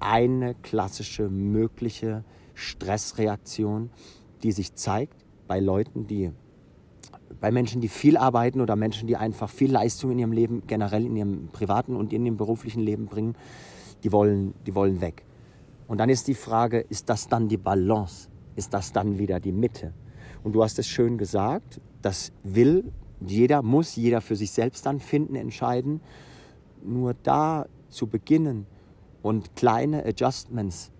eine 0.00 0.56
klassische 0.56 1.28
mögliche 1.28 2.24
Stressreaktion, 2.54 3.90
die 4.42 4.50
sich 4.50 4.74
zeigt 4.74 5.24
bei 5.46 5.60
Leuten, 5.60 6.08
die 6.08 6.32
bei 7.40 7.52
Menschen, 7.52 7.80
die 7.80 7.86
viel 7.86 8.16
arbeiten 8.16 8.60
oder 8.60 8.74
Menschen, 8.74 9.06
die 9.06 9.16
einfach 9.16 9.48
viel 9.48 9.70
Leistung 9.70 10.10
in 10.10 10.18
ihrem 10.18 10.32
Leben, 10.32 10.66
generell 10.66 11.06
in 11.06 11.14
ihrem 11.14 11.50
privaten 11.52 11.94
und 11.94 12.12
in 12.12 12.26
ihrem 12.26 12.36
beruflichen 12.36 12.80
Leben 12.80 13.06
bringen, 13.06 13.36
die 14.02 14.10
wollen, 14.10 14.54
die 14.66 14.74
wollen 14.74 15.00
weg. 15.00 15.24
Und 15.86 15.98
dann 15.98 16.08
ist 16.08 16.26
die 16.26 16.34
Frage, 16.34 16.80
ist 16.80 17.08
das 17.08 17.28
dann 17.28 17.46
die 17.46 17.58
Balance? 17.58 18.28
Ist 18.56 18.74
das 18.74 18.92
dann 18.92 19.18
wieder 19.18 19.38
die 19.38 19.52
Mitte? 19.52 19.94
Und 20.44 20.52
du 20.52 20.62
hast 20.62 20.78
es 20.78 20.86
schön 20.86 21.18
gesagt, 21.18 21.80
das 22.02 22.30
will 22.44 22.92
jeder, 23.20 23.62
muss 23.62 23.96
jeder 23.96 24.20
für 24.20 24.36
sich 24.36 24.52
selbst 24.52 24.86
dann 24.86 25.00
finden, 25.00 25.34
entscheiden. 25.34 26.00
Nur 26.84 27.14
da 27.22 27.66
zu 27.88 28.06
beginnen 28.06 28.66
und 29.22 29.56
kleine 29.56 30.04
Adjustments, 30.04 30.92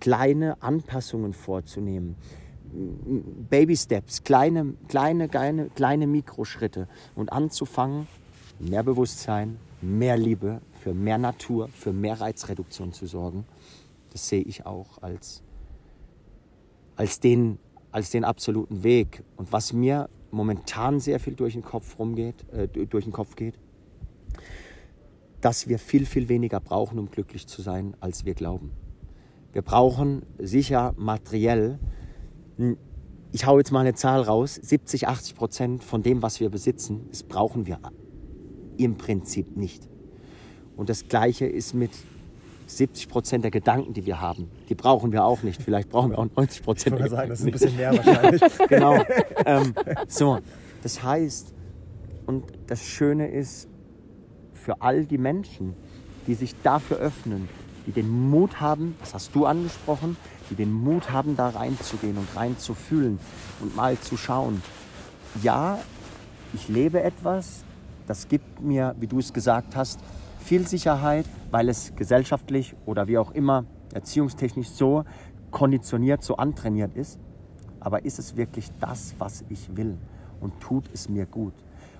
kleine 0.00 0.62
Anpassungen 0.62 1.32
vorzunehmen, 1.32 2.16
Baby 3.50 3.76
Steps, 3.76 4.22
kleine, 4.22 4.74
kleine, 4.88 5.28
kleine, 5.28 5.68
kleine 5.70 6.06
Mikroschritte 6.06 6.88
und 7.14 7.32
anzufangen, 7.32 8.06
mehr 8.58 8.82
Bewusstsein, 8.82 9.58
mehr 9.82 10.16
Liebe, 10.16 10.60
für 10.82 10.94
mehr 10.94 11.18
Natur, 11.18 11.68
für 11.68 11.92
mehr 11.92 12.20
Reizreduktion 12.20 12.92
zu 12.92 13.06
sorgen, 13.06 13.44
das 14.10 14.28
sehe 14.28 14.42
ich 14.42 14.66
auch 14.66 15.02
als, 15.02 15.42
als, 16.96 17.20
den, 17.20 17.58
als 17.92 18.10
den 18.10 18.24
absoluten 18.24 18.82
Weg. 18.82 19.22
Und 19.36 19.52
was 19.52 19.72
mir 19.72 20.08
momentan 20.30 20.98
sehr 20.98 21.20
viel 21.20 21.34
durch 21.34 21.52
den 21.52 21.62
Kopf 21.62 21.98
rumgeht, 21.98 22.48
äh, 22.50 22.66
durch 22.66 23.04
den 23.04 23.12
Kopf 23.12 23.36
geht, 23.36 23.58
dass 25.40 25.68
wir 25.68 25.78
viel, 25.78 26.06
viel 26.06 26.28
weniger 26.28 26.60
brauchen, 26.60 26.98
um 26.98 27.10
glücklich 27.10 27.46
zu 27.46 27.62
sein, 27.62 27.94
als 28.00 28.24
wir 28.24 28.34
glauben. 28.34 28.70
Wir 29.52 29.62
brauchen 29.62 30.22
sicher 30.38 30.94
materiell, 30.96 31.78
ich 33.32 33.46
hau 33.46 33.58
jetzt 33.58 33.72
mal 33.72 33.80
eine 33.80 33.94
Zahl 33.94 34.22
raus, 34.22 34.54
70, 34.54 35.08
80 35.08 35.34
Prozent 35.34 35.84
von 35.84 36.02
dem, 36.02 36.22
was 36.22 36.40
wir 36.40 36.48
besitzen, 36.48 37.06
das 37.10 37.22
brauchen 37.22 37.66
wir 37.66 37.78
im 38.78 38.96
Prinzip 38.96 39.56
nicht. 39.56 39.88
Und 40.76 40.88
das 40.88 41.08
Gleiche 41.08 41.46
ist 41.46 41.74
mit 41.74 41.90
70 42.76 43.08
Prozent 43.08 43.44
der 43.44 43.50
Gedanken, 43.50 43.92
die 43.92 44.06
wir 44.06 44.20
haben. 44.20 44.50
Die 44.68 44.74
brauchen 44.74 45.12
wir 45.12 45.24
auch 45.24 45.42
nicht. 45.42 45.62
Vielleicht 45.62 45.90
brauchen 45.90 46.10
wir 46.10 46.18
auch 46.18 46.26
90 46.36 46.62
Prozent. 46.62 46.96
Ich 46.96 47.02
würde 47.02 47.14
sagen, 47.14 47.28
das 47.30 47.40
ist 47.40 47.46
ein 47.46 47.52
bisschen 47.52 47.76
mehr 47.76 47.92
wahrscheinlich. 47.96 48.42
genau. 48.68 49.02
Ähm, 49.44 49.74
so, 50.08 50.38
das 50.82 51.02
heißt, 51.02 51.52
und 52.26 52.44
das 52.66 52.84
Schöne 52.84 53.28
ist, 53.28 53.68
für 54.52 54.80
all 54.80 55.04
die 55.04 55.18
Menschen, 55.18 55.74
die 56.26 56.34
sich 56.34 56.54
dafür 56.62 56.98
öffnen, 56.98 57.48
die 57.86 57.92
den 57.92 58.08
Mut 58.08 58.60
haben, 58.60 58.94
das 59.00 59.14
hast 59.14 59.34
du 59.34 59.44
angesprochen, 59.44 60.16
die 60.50 60.54
den 60.54 60.72
Mut 60.72 61.10
haben, 61.10 61.36
da 61.36 61.48
reinzugehen 61.48 62.16
und 62.16 62.28
reinzufühlen 62.36 63.18
und 63.60 63.74
mal 63.74 63.98
zu 63.98 64.16
schauen, 64.16 64.62
ja, 65.42 65.78
ich 66.52 66.68
lebe 66.68 67.02
etwas, 67.02 67.64
das 68.06 68.28
gibt 68.28 68.60
mir, 68.60 68.94
wie 69.00 69.06
du 69.06 69.18
es 69.18 69.32
gesagt 69.32 69.74
hast, 69.74 69.98
viel 70.42 70.66
Sicherheit, 70.66 71.24
weil 71.50 71.68
es 71.68 71.94
gesellschaftlich 71.96 72.74
oder 72.84 73.08
wie 73.08 73.18
auch 73.18 73.30
immer 73.30 73.64
erziehungstechnisch 73.94 74.68
so 74.68 75.04
konditioniert, 75.50 76.22
so 76.22 76.36
antrainiert 76.36 76.94
ist. 76.94 77.18
Aber 77.80 78.04
ist 78.04 78.18
es 78.18 78.36
wirklich 78.36 78.68
das, 78.80 79.14
was 79.18 79.44
ich 79.48 79.76
will? 79.76 79.98
Und 80.40 80.60
tut 80.60 80.90
es 80.92 81.08
mir 81.08 81.26
gut? 81.26 81.54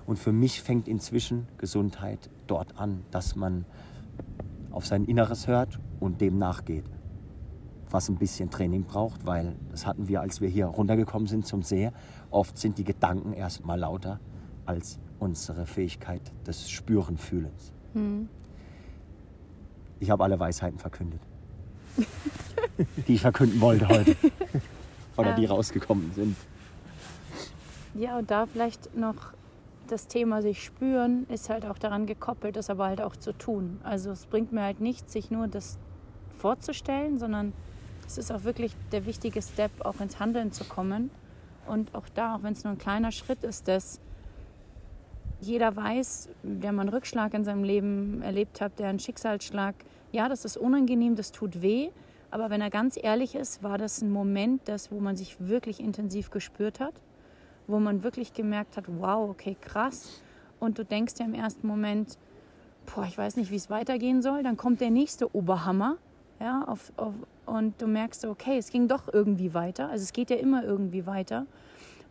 Und 0.05 0.19
für 0.19 0.31
mich 0.31 0.61
fängt 0.61 0.87
inzwischen 0.87 1.47
Gesundheit 1.57 2.29
dort 2.47 2.77
an, 2.77 3.03
dass 3.11 3.35
man 3.35 3.65
auf 4.71 4.85
sein 4.85 5.05
Inneres 5.05 5.47
hört 5.47 5.79
und 5.99 6.19
dem 6.19 6.37
nachgeht. 6.37 6.85
Was 7.89 8.09
ein 8.09 8.17
bisschen 8.17 8.49
Training 8.49 8.83
braucht, 8.83 9.25
weil 9.25 9.55
das 9.71 9.85
hatten 9.85 10.07
wir, 10.07 10.21
als 10.21 10.41
wir 10.41 10.49
hier 10.49 10.65
runtergekommen 10.65 11.27
sind 11.27 11.45
zum 11.45 11.61
See. 11.61 11.91
Oft 12.31 12.57
sind 12.57 12.77
die 12.77 12.83
Gedanken 12.83 13.33
erst 13.33 13.65
mal 13.65 13.79
lauter 13.79 14.19
als 14.65 14.99
unsere 15.19 15.65
Fähigkeit 15.65 16.21
des 16.45 16.69
Spüren, 16.69 17.17
Fühlens. 17.93 18.29
Ich 19.99 20.09
habe 20.09 20.23
alle 20.23 20.39
Weisheiten 20.39 20.79
verkündet, 20.79 21.21
die 23.07 23.13
ich 23.13 23.21
verkünden 23.21 23.61
wollte 23.61 23.87
heute. 23.87 24.15
Oder 25.17 25.33
die 25.33 25.45
rausgekommen 25.45 26.11
sind. 26.13 26.35
Ja, 27.93 28.17
und 28.17 28.31
da 28.31 28.47
vielleicht 28.47 28.97
noch 28.97 29.33
das 29.87 30.07
Thema 30.07 30.41
sich 30.41 30.63
spüren 30.63 31.27
ist 31.29 31.49
halt 31.49 31.65
auch 31.65 31.77
daran 31.77 32.05
gekoppelt, 32.07 32.55
das 32.55 32.69
aber 32.69 32.85
halt 32.87 32.99
auch 32.99 33.15
zu 33.15 33.31
tun. 33.31 33.79
Also 33.83 34.11
es 34.11 34.25
bringt 34.25 34.51
mir 34.51 34.63
halt 34.63 34.81
nichts, 34.81 35.13
sich 35.13 35.29
nur 35.29 35.47
das 35.47 35.77
vorzustellen, 36.39 37.19
sondern 37.19 37.53
es 38.07 38.17
ist 38.17 38.31
auch 38.31 38.43
wirklich 38.43 38.75
der 38.91 39.05
wichtige 39.05 39.41
Step, 39.41 39.71
auch 39.85 39.99
ins 39.99 40.19
Handeln 40.19 40.51
zu 40.51 40.63
kommen. 40.63 41.11
Und 41.67 41.93
auch 41.95 42.09
da, 42.13 42.35
auch 42.35 42.43
wenn 42.43 42.53
es 42.53 42.63
nur 42.63 42.73
ein 42.73 42.79
kleiner 42.79 43.11
Schritt 43.11 43.43
ist, 43.43 43.67
dass 43.67 43.99
jeder 45.45 45.75
weiß, 45.75 46.29
der 46.43 46.71
mal 46.71 46.81
einen 46.81 46.89
Rückschlag 46.89 47.33
in 47.33 47.43
seinem 47.43 47.63
Leben 47.63 48.21
erlebt 48.21 48.61
hat, 48.61 48.79
der 48.79 48.89
einen 48.89 48.99
Schicksalsschlag, 48.99 49.75
ja, 50.11 50.29
das 50.29 50.45
ist 50.45 50.57
unangenehm, 50.57 51.15
das 51.15 51.31
tut 51.31 51.61
weh. 51.61 51.89
Aber 52.31 52.49
wenn 52.49 52.61
er 52.61 52.69
ganz 52.69 52.97
ehrlich 53.01 53.35
ist, 53.35 53.61
war 53.61 53.77
das 53.77 54.01
ein 54.01 54.11
Moment, 54.11 54.61
das, 54.65 54.91
wo 54.91 54.99
man 54.99 55.15
sich 55.15 55.35
wirklich 55.39 55.79
intensiv 55.79 56.31
gespürt 56.31 56.79
hat, 56.79 56.93
wo 57.67 57.79
man 57.79 58.03
wirklich 58.03 58.33
gemerkt 58.33 58.75
hat, 58.77 58.85
wow, 58.87 59.29
okay, 59.29 59.55
krass. 59.59 60.21
Und 60.59 60.79
du 60.79 60.85
denkst 60.85 61.13
ja 61.19 61.25
im 61.25 61.35
ersten 61.35 61.67
Moment, 61.67 62.17
boah, 62.85 63.05
ich 63.05 63.17
weiß 63.17 63.35
nicht, 63.35 63.51
wie 63.51 63.55
es 63.55 63.69
weitergehen 63.69 64.21
soll. 64.21 64.43
Dann 64.43 64.57
kommt 64.57 64.81
der 64.81 64.89
nächste 64.89 65.35
Oberhammer, 65.35 65.97
ja, 66.39 66.63
auf, 66.65 66.91
auf, 66.97 67.13
und 67.45 67.81
du 67.81 67.87
merkst, 67.87 68.25
okay, 68.25 68.57
es 68.57 68.69
ging 68.69 68.87
doch 68.87 69.13
irgendwie 69.13 69.53
weiter. 69.53 69.89
Also 69.89 70.03
es 70.03 70.13
geht 70.13 70.29
ja 70.29 70.37
immer 70.37 70.63
irgendwie 70.63 71.05
weiter. 71.05 71.45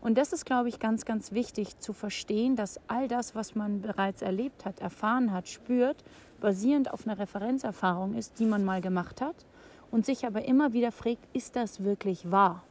Und 0.02 0.18
das 0.18 0.32
ist, 0.32 0.44
glaube 0.44 0.68
ich, 0.68 0.80
ganz, 0.80 1.04
ganz 1.04 1.32
wichtig 1.32 1.78
zu 1.78 1.92
verstehen, 1.92 2.56
dass 2.56 2.80
all 2.88 3.08
das, 3.08 3.34
was 3.34 3.54
man 3.54 3.80
bereits 3.80 4.20
erlebt 4.20 4.64
hat, 4.64 4.80
erfahren 4.80 5.32
hat, 5.32 5.48
spürt, 5.48 6.04
basierend 6.40 6.92
auf 6.92 7.06
einer 7.06 7.18
Referenzerfahrung 7.18 8.14
ist, 8.14 8.38
die 8.40 8.44
man 8.44 8.64
mal 8.64 8.80
gemacht 8.80 9.20
hat 9.20 9.36
und 9.92 10.04
sich 10.04 10.26
aber 10.26 10.44
immer 10.44 10.72
wieder 10.72 10.90
fragt, 10.90 11.24
ist 11.32 11.54
das 11.54 11.84
wirklich 11.84 12.30
wahr? 12.30 12.64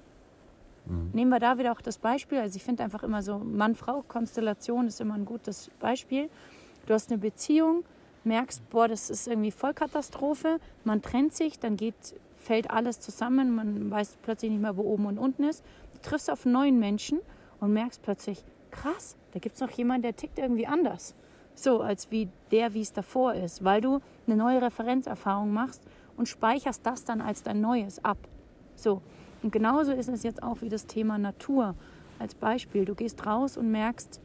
Nehmen 1.14 1.30
wir 1.30 1.40
da 1.40 1.58
wieder 1.58 1.72
auch 1.72 1.82
das 1.82 2.00
Beispiel. 2.00 2.40
Also 2.40 2.58
ich 2.58 2.64
finde 2.64 2.84
einfach 2.84 3.04
immer 3.04 3.22
so, 3.22 3.38
Mann-Frau-Konstellation 3.38 4.88
ist 4.88 5.00
immer 5.00 5.14
ein 5.14 5.26
gutes 5.26 5.70
Beispiel. 5.80 6.30
Du 6.86 6.94
hast 6.94 7.12
eine 7.12 7.20
Beziehung, 7.20 7.84
merkst, 8.24 8.68
boah, 8.70 8.88
das 8.88 9.10
ist 9.10 9.28
irgendwie 9.28 9.52
Vollkatastrophe, 9.52 10.60
man 10.84 11.02
trennt 11.02 11.34
sich, 11.34 11.60
dann 11.60 11.78
geht, 11.78 11.96
fällt 12.36 12.70
alles 12.70 13.00
zusammen, 13.00 13.56
man 13.56 13.92
weiß 13.92 14.18
plötzlich 14.24 14.52
nicht 14.52 14.62
mehr, 14.62 14.76
wo 14.76 14.82
oben 14.82 15.06
und 15.06 15.18
unten 15.18 15.44
ist. 15.44 15.64
Triffst 16.02 16.30
auf 16.30 16.46
einen 16.46 16.54
neuen 16.54 16.80
Menschen 16.80 17.20
und 17.60 17.74
merkst 17.74 18.02
plötzlich, 18.02 18.44
krass, 18.72 19.16
da 19.32 19.40
gibt 19.40 19.56
es 19.56 19.62
noch 19.62 19.70
jemanden, 19.72 20.04
der 20.04 20.16
tickt 20.16 20.40
irgendwie 20.40 20.68
anders. 20.68 21.16
So, 21.54 21.82
als 21.82 22.10
wie 22.12 22.30
der, 22.52 22.74
wie 22.74 22.82
es 22.82 22.94
davor 22.94 23.34
ist, 23.34 23.64
weil 23.64 23.82
du 23.82 24.00
eine 24.26 24.36
neue 24.36 24.62
Referenzerfahrung 24.62 25.54
machst 25.54 25.84
und 26.18 26.28
speicherst 26.28 26.86
das 26.86 27.04
dann 27.04 27.22
als 27.22 27.44
dein 27.44 27.62
Neues 27.62 28.04
ab. 28.04 28.18
So, 28.76 29.02
und 29.44 29.52
genauso 29.52 29.92
ist 29.92 30.08
es 30.08 30.24
jetzt 30.24 30.42
auch 30.44 30.62
wie 30.62 30.70
das 30.70 30.88
Thema 30.88 31.18
Natur. 31.18 31.76
Als 32.20 32.36
Beispiel, 32.36 32.86
du 32.86 32.96
gehst 32.96 33.26
raus 33.26 33.58
und 33.58 33.72
merkst, 33.72 34.22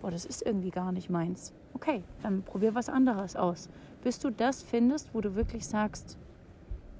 boah, 0.00 0.10
das 0.10 0.24
ist 0.24 0.42
irgendwie 0.42 0.70
gar 0.70 0.92
nicht 0.92 1.10
meins. 1.10 1.52
Okay, 1.74 2.02
dann 2.22 2.42
probier 2.42 2.74
was 2.74 2.88
anderes 2.88 3.36
aus. 3.36 3.68
Bis 4.02 4.18
du 4.18 4.30
das 4.30 4.62
findest, 4.62 5.14
wo 5.14 5.20
du 5.20 5.34
wirklich 5.34 5.66
sagst, 5.66 6.18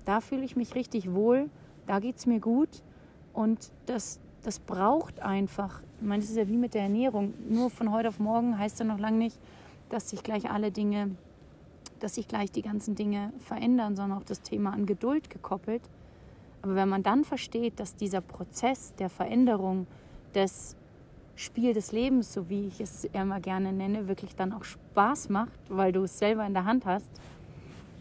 da 0.04 0.20
fühle 0.20 0.44
ich 0.44 0.56
mich 0.56 0.74
richtig 0.74 1.12
wohl, 1.12 1.50
da 1.86 1.98
geht 2.00 2.16
es 2.16 2.26
mir 2.26 2.40
gut 2.40 2.82
und 3.32 3.70
das, 3.86 4.20
das 4.42 4.58
braucht 4.58 5.20
einfach. 5.20 5.82
Ich 6.00 6.06
meine, 6.06 6.20
das 6.20 6.30
ist 6.30 6.36
ja 6.36 6.48
wie 6.48 6.56
mit 6.56 6.74
der 6.74 6.82
Ernährung. 6.82 7.34
Nur 7.48 7.70
von 7.70 7.92
heute 7.92 8.08
auf 8.08 8.18
morgen 8.18 8.58
heißt 8.58 8.80
ja 8.80 8.84
noch 8.84 8.98
lange 8.98 9.18
nicht, 9.18 9.38
dass 9.88 10.10
sich 10.10 10.22
gleich 10.22 10.50
alle 10.50 10.70
Dinge, 10.70 11.10
dass 12.00 12.16
sich 12.16 12.28
gleich 12.28 12.50
die 12.50 12.62
ganzen 12.62 12.94
Dinge 12.94 13.32
verändern, 13.38 13.96
sondern 13.96 14.18
auch 14.18 14.24
das 14.24 14.42
Thema 14.42 14.72
an 14.72 14.86
Geduld 14.86 15.30
gekoppelt. 15.30 15.82
Aber 16.62 16.74
wenn 16.74 16.88
man 16.88 17.02
dann 17.02 17.24
versteht, 17.24 17.80
dass 17.80 17.96
dieser 17.96 18.20
Prozess 18.20 18.94
der 18.94 19.08
Veränderung 19.08 19.86
des 20.34 20.76
Spiel 21.34 21.72
des 21.72 21.92
Lebens, 21.92 22.32
so 22.32 22.48
wie 22.48 22.66
ich 22.66 22.80
es 22.80 23.04
immer 23.04 23.40
gerne 23.40 23.72
nenne, 23.72 24.06
wirklich 24.06 24.36
dann 24.36 24.52
auch 24.52 24.64
Spaß 24.64 25.28
macht, 25.28 25.58
weil 25.68 25.92
du 25.92 26.04
es 26.04 26.18
selber 26.18 26.46
in 26.46 26.52
der 26.52 26.64
Hand 26.64 26.84
hast, 26.84 27.08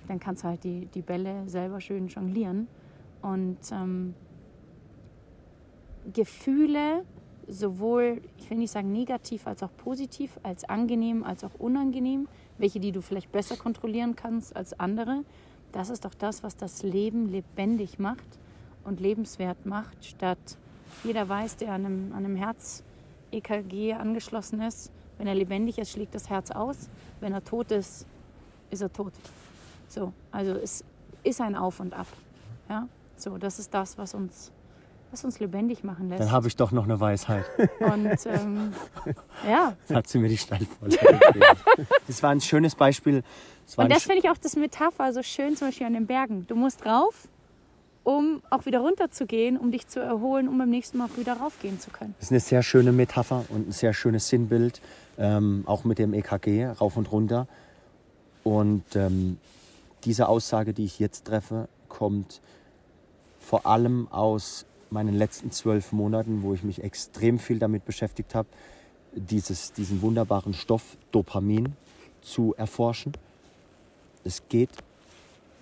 dann 0.08 0.20
kannst 0.20 0.44
du 0.44 0.50
halt 0.50 0.63
die, 0.63 0.88
die 0.88 1.02
Bälle 1.02 1.48
selber 1.48 1.80
schön 1.80 2.08
jonglieren. 2.08 2.67
Und 3.22 3.58
ähm, 3.72 4.13
Gefühle, 6.14 7.04
sowohl, 7.48 8.22
ich 8.38 8.50
will 8.50 8.58
nicht 8.58 8.72
sagen 8.72 8.92
negativ 8.92 9.48
als 9.48 9.64
auch 9.64 9.76
positiv, 9.78 10.40
als 10.44 10.64
angenehm 10.64 11.24
als 11.24 11.44
auch 11.44 11.54
unangenehm, 11.60 12.28
welche, 12.58 12.80
die 12.80 12.92
du 12.92 13.02
vielleicht 13.02 13.32
besser 13.32 13.58
kontrollieren 13.58 14.16
kannst 14.16 14.56
als 14.56 14.80
andere, 14.80 15.24
das 15.72 15.90
ist 15.90 16.06
doch 16.06 16.14
das, 16.14 16.44
was 16.44 16.58
das 16.58 16.84
Leben 16.84 17.30
lebendig 17.30 17.98
macht 17.98 18.40
und 18.84 19.00
lebenswert 19.00 19.66
macht, 19.66 20.04
statt 20.04 20.58
jeder 21.04 21.28
weiß, 21.28 21.58
der 21.58 21.74
an 21.74 21.86
einem, 21.86 22.12
an 22.12 22.26
einem 22.26 22.36
Herz 22.36 22.84
EKG 23.32 23.94
angeschlossen 23.94 24.62
ist. 24.62 24.92
Wenn 25.18 25.28
er 25.28 25.36
lebendig 25.36 25.78
ist, 25.78 25.92
schlägt 25.92 26.14
das 26.16 26.30
Herz 26.30 26.52
aus. 26.52 26.90
Wenn 27.20 27.34
er 27.34 27.44
tot 27.44 27.72
ist, 27.72 28.06
ist 28.70 28.82
er 28.82 28.92
tot. 28.92 29.14
So, 29.88 30.14
also 30.32 30.52
es 30.52 30.84
ist 31.24 31.42
ein 31.42 31.56
Auf 31.56 31.80
und 31.80 31.94
Ab. 31.94 32.08
Ja, 32.70 32.88
so, 33.16 33.38
das 33.38 33.60
ist 33.60 33.74
das, 33.74 33.98
was 33.98 34.14
uns, 34.14 34.52
was 35.12 35.24
uns 35.26 35.39
lebendig 35.39 35.84
machen 35.84 36.10
lässt. 36.10 36.21
Dann 36.21 36.32
habe 36.32 36.47
ich 36.47 36.56
doch 36.56 36.71
noch 36.71 36.86
eine 36.86 37.00
Weisheit. 37.00 37.45
Und 37.80 38.26
ähm, 38.26 38.74
ja. 39.47 39.74
Hat 39.93 40.08
sie 40.08 40.19
mir 40.19 40.30
die 40.30 40.38
Steilvorlage 40.38 41.19
gegeben. 41.34 41.45
Das 42.08 42.24
war 42.24 42.32
ein 42.32 42.41
schönes 42.41 42.76
Beispiel. 42.76 43.24
Das 43.65 43.78
und 43.78 43.91
das 43.91 44.04
finde 44.04 44.19
ich 44.19 44.30
auch 44.30 44.38
das 44.38 44.56
Metapher 44.56 45.13
so 45.13 45.24
schön, 45.24 45.56
zum 45.56 45.67
Beispiel 45.67 45.88
an 45.88 45.93
den 45.93 46.08
Bergen. 46.08 46.45
Du 46.47 46.56
musst 46.56 46.86
rauf 46.86 47.28
um 48.04 48.41
auch 48.50 48.65
wieder 48.65 48.80
runterzugehen, 48.80 49.58
um 49.58 49.71
dich 49.71 49.88
zu 49.88 50.00
erholen, 50.00 50.47
um 50.47 50.58
beim 50.58 50.69
nächsten 50.69 50.97
Mal 50.97 51.06
auch 51.06 51.17
wieder 51.17 51.34
raufgehen 51.34 51.80
zu 51.80 51.91
können. 51.91 52.15
Das 52.17 52.28
ist 52.28 52.32
eine 52.32 52.39
sehr 52.39 52.63
schöne 52.63 52.91
Metapher 52.91 53.45
und 53.50 53.69
ein 53.69 53.71
sehr 53.71 53.93
schönes 53.93 54.28
Sinnbild, 54.28 54.82
ähm, 55.17 55.63
auch 55.67 55.84
mit 55.84 56.00
dem 56.00 56.13
EKG, 56.13 56.65
rauf 56.65 56.97
und 56.97 57.12
runter. 57.12 57.47
Und 58.43 58.95
ähm, 58.95 59.38
diese 60.04 60.28
Aussage, 60.28 60.74
die 60.74 60.86
ich 60.86 60.97
jetzt 61.00 61.26
treffe, 61.26 61.67
kommt 61.89 62.41
vor 63.39 63.65
allem 63.67 64.08
aus 64.10 64.65
meinen 64.91 65.15
letzten 65.15 65.51
zwölf 65.51 65.91
Monaten, 65.91 66.43
wo 66.43 66.54
ich 66.54 66.63
mich 66.63 66.84
extrem 66.84 67.39
viel 67.39 67.60
damit 67.60 67.86
beschäftigt 67.86 68.36
habe, 68.36 68.49
dieses, 69.13 69.73
diesen 69.73 70.01
wunderbaren 70.01 70.54
Stoff 70.54 70.97
Dopamin 71.12 71.75
zu 72.21 72.54
erforschen. 72.56 73.13
Es 74.23 74.43
geht, 74.49 74.69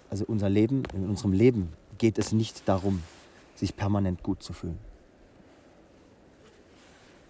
also 0.09 0.25
unser 0.27 0.49
Leben, 0.49 0.83
in 0.93 1.07
unserem 1.07 1.33
Leben 1.33 1.69
geht 1.97 2.17
es 2.17 2.31
nicht 2.31 2.67
darum, 2.67 3.03
sich 3.55 3.75
permanent 3.75 4.23
gut 4.23 4.41
zu 4.43 4.53
fühlen. 4.53 4.79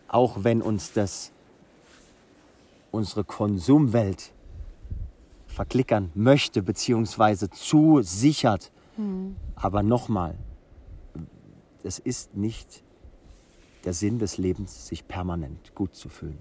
Auch 0.08 0.44
wenn 0.44 0.62
uns 0.62 0.94
das 0.94 1.32
unsere 2.92 3.24
Konsumwelt 3.24 4.32
verklickern 5.48 6.12
möchte 6.16 6.64
beziehungsweise 6.64 7.50
zusichert. 7.50 8.72
Mhm. 8.98 9.36
Aber 9.56 9.84
nochmal, 9.84 10.36
es 11.84 12.00
ist 12.00 12.36
nicht 12.36 12.84
der 13.86 13.94
Sinn 13.94 14.20
des 14.20 14.38
Lebens, 14.38 14.88
sich 14.88 15.08
permanent 15.08 15.74
gut 15.76 15.96
zu 15.96 16.10
fühlen. 16.10 16.40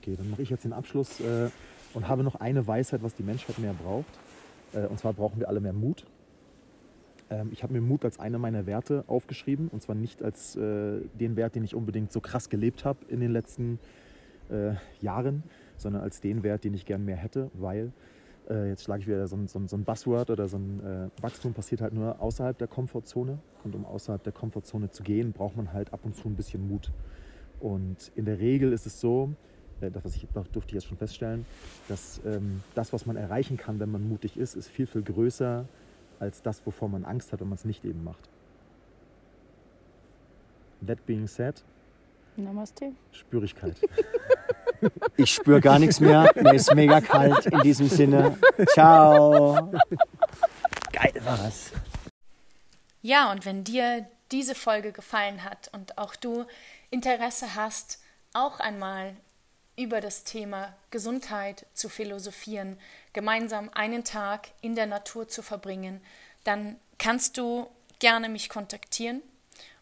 Okay, 0.00 0.16
dann 0.16 0.30
mache 0.30 0.42
ich 0.42 0.50
jetzt 0.50 0.64
den 0.64 0.72
Abschluss 0.72 1.20
äh, 1.20 1.50
und 1.94 2.08
habe 2.08 2.22
noch 2.22 2.36
eine 2.36 2.66
Weisheit, 2.66 3.02
was 3.02 3.14
die 3.14 3.22
Menschheit 3.22 3.58
mehr 3.58 3.72
braucht. 3.72 4.06
Äh, 4.72 4.86
und 4.86 4.98
zwar 4.98 5.12
brauchen 5.12 5.40
wir 5.40 5.48
alle 5.48 5.60
mehr 5.60 5.72
Mut. 5.72 6.04
Ähm, 7.30 7.50
ich 7.52 7.62
habe 7.62 7.72
mir 7.72 7.80
Mut 7.80 8.04
als 8.04 8.18
einer 8.18 8.38
meiner 8.38 8.66
Werte 8.66 9.04
aufgeschrieben 9.06 9.68
und 9.68 9.82
zwar 9.82 9.94
nicht 9.94 10.22
als 10.22 10.56
äh, 10.56 11.00
den 11.14 11.36
Wert, 11.36 11.54
den 11.54 11.64
ich 11.64 11.74
unbedingt 11.74 12.12
so 12.12 12.20
krass 12.20 12.48
gelebt 12.48 12.84
habe 12.84 12.98
in 13.08 13.20
den 13.20 13.32
letzten 13.32 13.78
äh, 14.50 14.74
Jahren, 15.00 15.42
sondern 15.76 16.02
als 16.02 16.20
den 16.20 16.42
Wert, 16.42 16.64
den 16.64 16.74
ich 16.74 16.86
gern 16.86 17.04
mehr 17.04 17.16
hätte, 17.16 17.50
weil 17.54 17.92
äh, 18.48 18.68
jetzt 18.68 18.84
schlage 18.84 19.02
ich 19.02 19.08
wieder 19.08 19.26
so 19.26 19.36
ein, 19.36 19.48
so, 19.48 19.58
ein, 19.58 19.68
so 19.68 19.76
ein, 19.76 19.84
Buzzword 19.84 20.30
oder 20.30 20.48
so 20.48 20.56
ein 20.56 20.80
äh, 20.84 21.22
Wachstum 21.22 21.52
passiert 21.52 21.80
halt 21.80 21.92
nur 21.92 22.20
außerhalb 22.20 22.56
der 22.56 22.68
Komfortzone 22.68 23.38
und 23.64 23.74
um 23.74 23.84
außerhalb 23.84 24.22
der 24.22 24.32
Komfortzone 24.32 24.90
zu 24.90 25.02
gehen, 25.02 25.32
braucht 25.32 25.56
man 25.56 25.72
halt 25.72 25.92
ab 25.92 26.00
und 26.04 26.16
zu 26.16 26.28
ein 26.28 26.36
bisschen 26.36 26.68
Mut. 26.68 26.90
Und 27.60 28.12
in 28.14 28.24
der 28.24 28.38
Regel 28.38 28.72
ist 28.72 28.86
es 28.86 29.00
so, 29.00 29.32
äh, 29.80 29.90
das 29.90 30.04
was 30.04 30.16
ich, 30.16 30.26
durfte 30.52 30.68
ich 30.68 30.72
jetzt 30.72 30.86
schon 30.86 30.98
feststellen, 30.98 31.46
dass 31.88 32.20
ähm, 32.24 32.62
das, 32.74 32.92
was 32.92 33.06
man 33.06 33.16
erreichen 33.16 33.56
kann, 33.56 33.80
wenn 33.80 33.90
man 33.90 34.08
mutig 34.08 34.36
ist, 34.36 34.54
ist 34.54 34.68
viel, 34.68 34.86
viel 34.86 35.02
größer 35.02 35.66
als 36.18 36.42
das, 36.42 36.64
wovor 36.64 36.88
man 36.88 37.04
Angst 37.04 37.32
hat, 37.32 37.40
wenn 37.40 37.48
man 37.48 37.56
es 37.56 37.64
nicht 37.64 37.84
eben 37.84 38.02
macht. 38.04 38.28
That 40.86 41.04
being 41.06 41.26
said, 41.26 41.62
Namaste. 42.36 42.92
Spürigkeit. 43.12 43.80
Ich 45.16 45.34
spüre 45.34 45.60
gar 45.60 45.78
nichts 45.78 46.00
mehr. 46.00 46.30
Mir 46.34 46.54
ist 46.54 46.74
mega 46.74 47.00
kalt 47.00 47.46
in 47.46 47.60
diesem 47.60 47.88
Sinne. 47.88 48.36
Ciao. 48.72 49.72
Geil 50.92 51.14
war's. 51.24 51.72
Ja, 53.02 53.30
und 53.30 53.44
wenn 53.44 53.64
dir 53.64 54.06
diese 54.32 54.54
Folge 54.54 54.92
gefallen 54.92 55.44
hat 55.44 55.70
und 55.72 55.98
auch 55.98 56.16
du 56.16 56.44
Interesse 56.90 57.54
hast, 57.54 58.00
auch 58.32 58.60
einmal 58.60 59.14
über 59.76 60.00
das 60.00 60.24
Thema 60.24 60.74
Gesundheit 60.90 61.66
zu 61.74 61.88
philosophieren, 61.88 62.78
gemeinsam 63.12 63.70
einen 63.74 64.04
Tag 64.04 64.48
in 64.60 64.74
der 64.74 64.86
Natur 64.86 65.28
zu 65.28 65.42
verbringen, 65.42 66.00
dann 66.44 66.76
kannst 66.98 67.36
du 67.38 67.68
gerne 67.98 68.28
mich 68.28 68.48
kontaktieren 68.48 69.22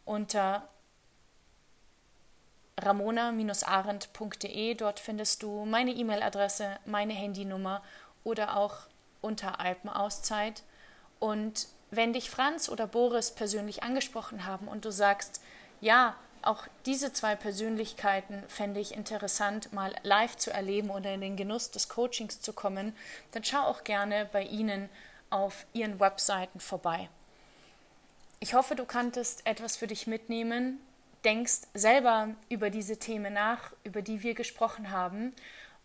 unter 0.05 0.69
ramona-arendt.de. 2.81 4.75
Dort 4.75 5.01
findest 5.01 5.43
du 5.43 5.65
meine 5.65 5.93
E-Mail-Adresse, 5.93 6.79
meine 6.85 7.13
Handynummer 7.13 7.83
oder 8.25 8.57
auch 8.57 8.77
unter 9.21 9.61
Alpenauszeit. 9.61 10.63
Und 11.19 11.69
wenn 11.91 12.13
dich 12.13 12.31
Franz 12.31 12.69
oder 12.69 12.87
Boris 12.87 13.31
persönlich 13.31 13.83
angesprochen 13.83 14.45
haben 14.45 14.69
und 14.69 14.85
du 14.85 14.91
sagst, 14.91 15.41
ja, 15.81 16.17
auch 16.43 16.67
diese 16.85 17.13
zwei 17.13 17.37
Persönlichkeiten 17.37 18.43
fände 18.49 18.81
ich 18.81 18.95
interessant, 18.95 19.73
mal 19.73 19.95
live 20.03 20.37
zu 20.37 20.53
erleben 20.53 20.91
oder 20.91 21.15
in 21.15 21.23
den 21.23 21.37
Genuss 21.37 21.71
des 21.71 21.89
Coachings 21.89 22.41
zu 22.41 22.53
kommen, 22.53 22.95
dann 23.33 23.45
schau 23.45 23.63
auch 23.63 23.85
gerne 23.85 24.29
bei 24.31 24.43
Ihnen 24.43 24.91
auf 25.31 25.65
Ihren 25.73 26.01
Webseiten 26.01 26.61
vorbei. 26.61 27.09
Ich 28.41 28.53
hoffe, 28.53 28.75
du 28.75 28.85
kanntest 28.85 29.47
etwas 29.47 29.77
für 29.77 29.87
dich 29.87 30.07
mitnehmen, 30.07 30.79
denkst 31.25 31.63
selber 31.75 32.35
über 32.49 32.71
diese 32.71 32.99
Themen 32.99 33.35
nach, 33.35 33.73
über 33.85 34.03
die 34.03 34.23
wir 34.23 34.35
gesprochen 34.35 34.91
haben 34.91 35.33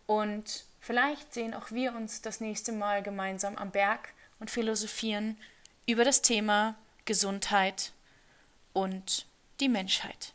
und 0.06 0.64
vielleicht 0.80 1.32
sehen 1.34 1.54
auch 1.54 1.70
wir 1.70 1.94
uns 1.94 2.22
das 2.22 2.40
nächste 2.40 2.72
Mal 2.72 3.02
gemeinsam 3.02 3.56
am 3.56 3.70
Berg 3.70 4.12
und 4.38 4.50
philosophieren 4.50 5.36
über 5.86 6.04
das 6.04 6.22
Thema 6.22 6.74
Gesundheit 7.04 7.92
und 8.72 9.26
die 9.60 9.68
Menschheit. 9.68 10.32